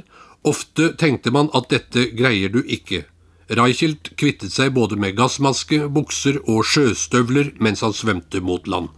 [0.44, 3.04] ofte tenkte man at dette greier du ikke.
[3.48, 8.90] Reichelt kvittet seg både med gassmaske, bukser og sjøstøvler mens han svømte mot land.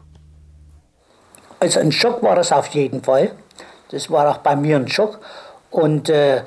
[1.60, 3.30] Altså en sjokk var det auf jeden Fall.
[3.90, 5.18] Das war auch bei mir ein Schock.
[5.70, 6.42] Und äh,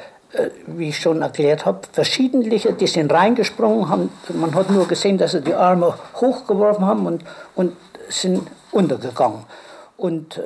[0.65, 5.31] wie ich schon erklärt habe, verschiedentliche, die sind reingesprungen, haben, man hat nur gesehen, dass
[5.31, 7.23] sie die Arme hochgeworfen haben und,
[7.55, 7.75] und
[8.09, 9.43] sind untergegangen.
[9.97, 10.41] Und, äh,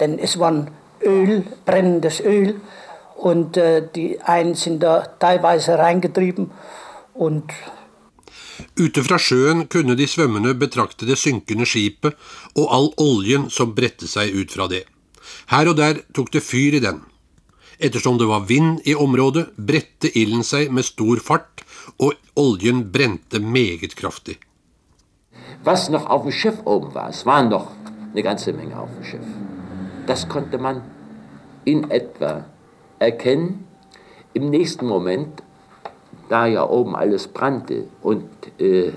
[0.00, 0.66] denn es war
[1.04, 2.60] Öl, brennendes Öl.
[3.22, 6.50] Und äh, die einen sind da teilweise reingetrieben.
[7.14, 7.44] Und
[8.78, 12.16] Ute fra sjøen kunne de svømmende betrakte det synkende skipet
[12.58, 14.84] og all oljen som bredte seg ut fra det.
[15.52, 17.02] Her og der tok det fyr i den.
[17.78, 21.62] Ettersom det var vind i området, bredte ilden seg med stor fart,
[21.98, 24.38] og oljen brente meget kraftig.
[25.64, 27.70] Was noch auf dem Schiff oben war, es waren noch
[28.12, 29.28] eine ganze Menge auf dem Schiff.
[30.06, 30.82] Das konnte man
[31.64, 32.44] in etwa
[33.02, 33.66] erkennen.
[34.32, 35.42] Im nächsten Moment,
[36.28, 38.28] da ja oben alles brannte und
[38.58, 38.92] äh,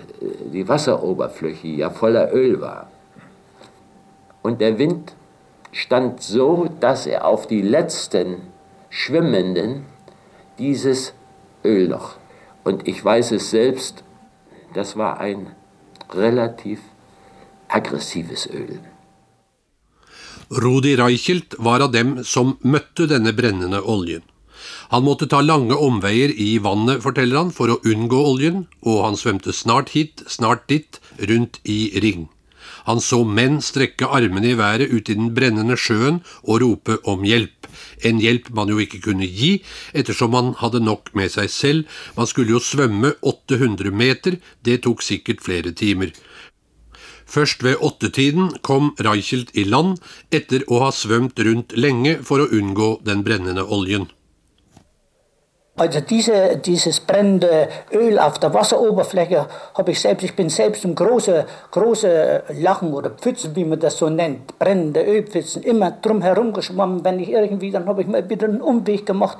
[0.54, 2.90] die Wasseroberfläche ja voller Öl war
[4.46, 5.16] und der Wind
[5.72, 8.44] stand so, dass er auf die letzten
[8.90, 9.88] Schwimmenden
[10.60, 11.16] dieses
[11.64, 12.18] Ölloch,
[12.64, 14.04] und ich weiß es selbst,
[14.76, 15.48] das war ein
[16.12, 16.80] relativ
[17.68, 18.80] aggressives Öl.
[20.50, 24.22] Rudi Reichelt var av dem som møtte denne brennende oljen.
[24.94, 29.18] Han måtte ta lange omveier i vannet, forteller han, for å unngå oljen, og han
[29.18, 32.28] svømte snart hit, snart dit, rundt i ring.
[32.86, 37.26] Han så menn strekke armene i været ut i den brennende sjøen og rope om
[37.26, 37.66] hjelp.
[38.06, 39.64] En hjelp man jo ikke kunne gi,
[39.98, 41.98] ettersom man hadde nok med seg selv.
[42.18, 46.14] Man skulle jo svømme 800 meter, det tok sikkert flere timer.
[47.26, 49.98] Først ved åttetiden kom Reichelt i land,
[50.32, 54.08] etter å ha svømt rundt lenge for å unngå den brennende oljen.
[55.78, 60.96] Also diese, dieses brennende Öl auf der Wasseroberfläche habe ich selbst, ich bin selbst um
[60.96, 66.54] große, große Lachen oder Pfützen, wie man das so nennt, brennende Ölpfützen, immer drum herum
[66.54, 67.04] geschwommen.
[67.04, 69.38] Wenn ich irgendwie, dann habe ich mal wieder einen Umweg gemacht.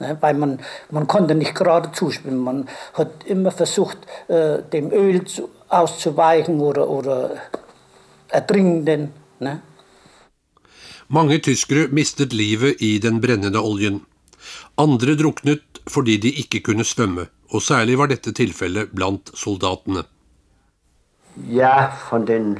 [0.00, 2.38] Ne, weil man, man konnte nicht gerade zuschwimmen.
[2.38, 3.96] Man hat immer versucht,
[4.28, 7.30] äh, dem Öl zu, auszuweichen oder, oder
[8.28, 9.12] ertrinkenden.
[9.40, 9.60] Ne?
[11.08, 14.02] Mange tyskere mistet livet i den brennende oljen.
[14.76, 20.04] Andre druknet fordi de ikke kunne svømme, og særlig var dette tilfellet blant soldatene.
[21.48, 22.58] Ja, von den,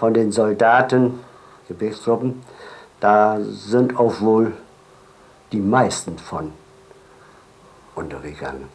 [0.00, 1.20] von den Soldaten,
[3.00, 4.52] da sind auch wohl
[5.52, 6.52] die meisten von
[7.94, 8.68] untergegangen.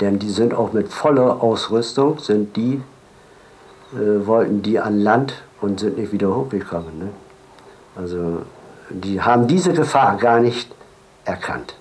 [0.00, 2.80] Denn die sind auch mit voller Ausrüstung, sind die,
[3.92, 6.98] äh, wollten die an Land und sind nicht wieder hochgekommen.
[6.98, 7.08] Ne?
[7.96, 8.42] Also
[8.90, 10.68] die haben diese Gefahr gar nicht
[11.24, 11.74] erkannt.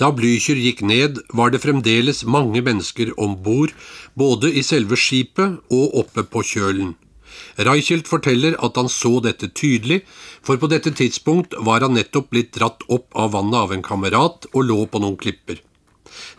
[0.00, 3.74] Da Blücher gikk ned, var det fremdeles mange mennesker om bord,
[4.16, 6.94] både i selve skipet og oppe på kjølen.
[7.68, 10.00] Reichelt forteller at han så dette tydelig,
[10.40, 14.48] for på dette tidspunkt var han nettopp blitt dratt opp av vannet av en kamerat
[14.54, 15.60] og lå på noen klipper.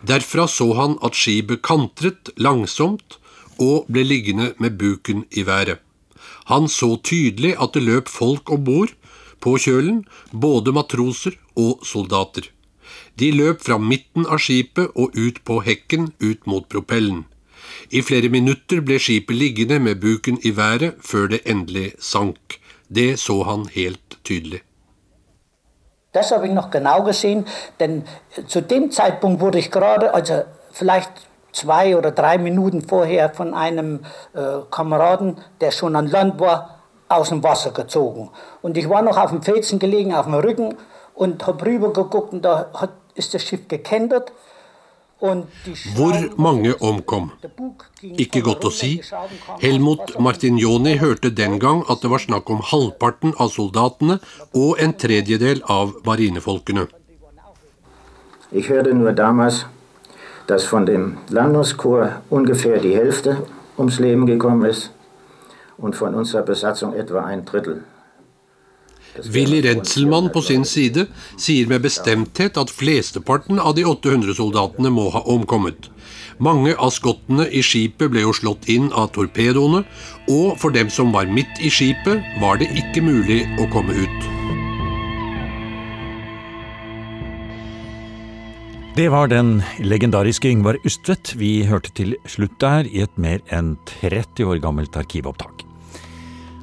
[0.07, 3.17] Derfra så han at skipet kantret langsomt
[3.61, 5.79] og ble liggende med buken i været.
[6.49, 8.93] Han så tydelig at det løp folk om bord
[9.41, 12.49] på kjølen, både matroser og soldater.
[13.19, 17.25] De løp fra midten av skipet og ut på hekken ut mot propellen.
[17.91, 22.59] I flere minutter ble skipet liggende med buken i været før det endelig sank.
[22.89, 24.61] Det så han helt tydelig.
[26.12, 27.45] Das habe ich noch genau gesehen,
[27.80, 28.03] denn
[28.47, 31.09] zu dem Zeitpunkt wurde ich gerade, also vielleicht
[31.53, 34.01] zwei oder drei Minuten vorher von einem
[34.34, 38.30] äh, Kameraden, der schon an Land war, aus dem Wasser gezogen.
[38.62, 40.78] Und ich war noch auf dem Felsen gelegen, auf dem Rücken
[41.14, 44.32] und habe rüber geguckt und da hat, ist das Schiff gekentert.
[45.22, 47.30] Hvor mange omkom?
[48.01, 48.95] Ikke godt å si.
[49.61, 54.17] Helmut Martignoni hørte den gang at det var snakk om halvparten av soldatene
[54.57, 56.88] og en tredjedel av marinefolkene.
[58.51, 59.65] Jeg hørte nur damals,
[60.49, 63.38] dass von dem Landungskorps ungefähr die Hälfte
[63.78, 64.91] ums Leben gekommen ist
[65.78, 67.84] und von unserer Besatzung etwa ein Drittel.
[69.34, 71.07] Willy Redselmann på sin side
[71.39, 75.89] sier med bestemthet at flesteparten av de 800 soldatene må ha omkommet.
[76.41, 79.84] Mange av skottene i skipet ble jo slått inn av torpedoene,
[80.32, 84.30] og for dem som var midt i skipet, var det ikke mulig å komme ut.
[88.97, 93.78] Det var den legendariske Yngvar Ustvedt vi hørte til slutt der i et mer enn
[94.01, 95.70] 30 år gammelt arkivopptak.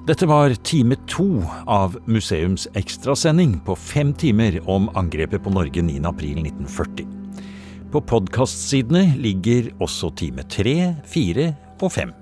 [0.09, 7.03] Dette var time to av museums ekstrasending på fem timer om angrepet på Norge 9.4.1940.
[7.93, 11.51] På podkastsidene ligger også time tre, fire
[11.83, 12.15] og fem.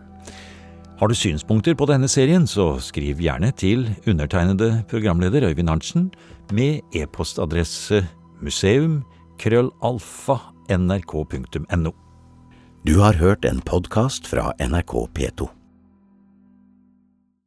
[0.99, 6.09] Har du synspunkter på denne serien, så skriv gjerne til undertegnede programleder Øyvind Arntzen
[6.51, 8.01] med e-postadresse
[8.43, 9.05] museum
[9.39, 10.41] krøllalfa
[10.75, 11.95] nrk.no.
[12.83, 15.56] Du har hørt en podkast fra NRK P2.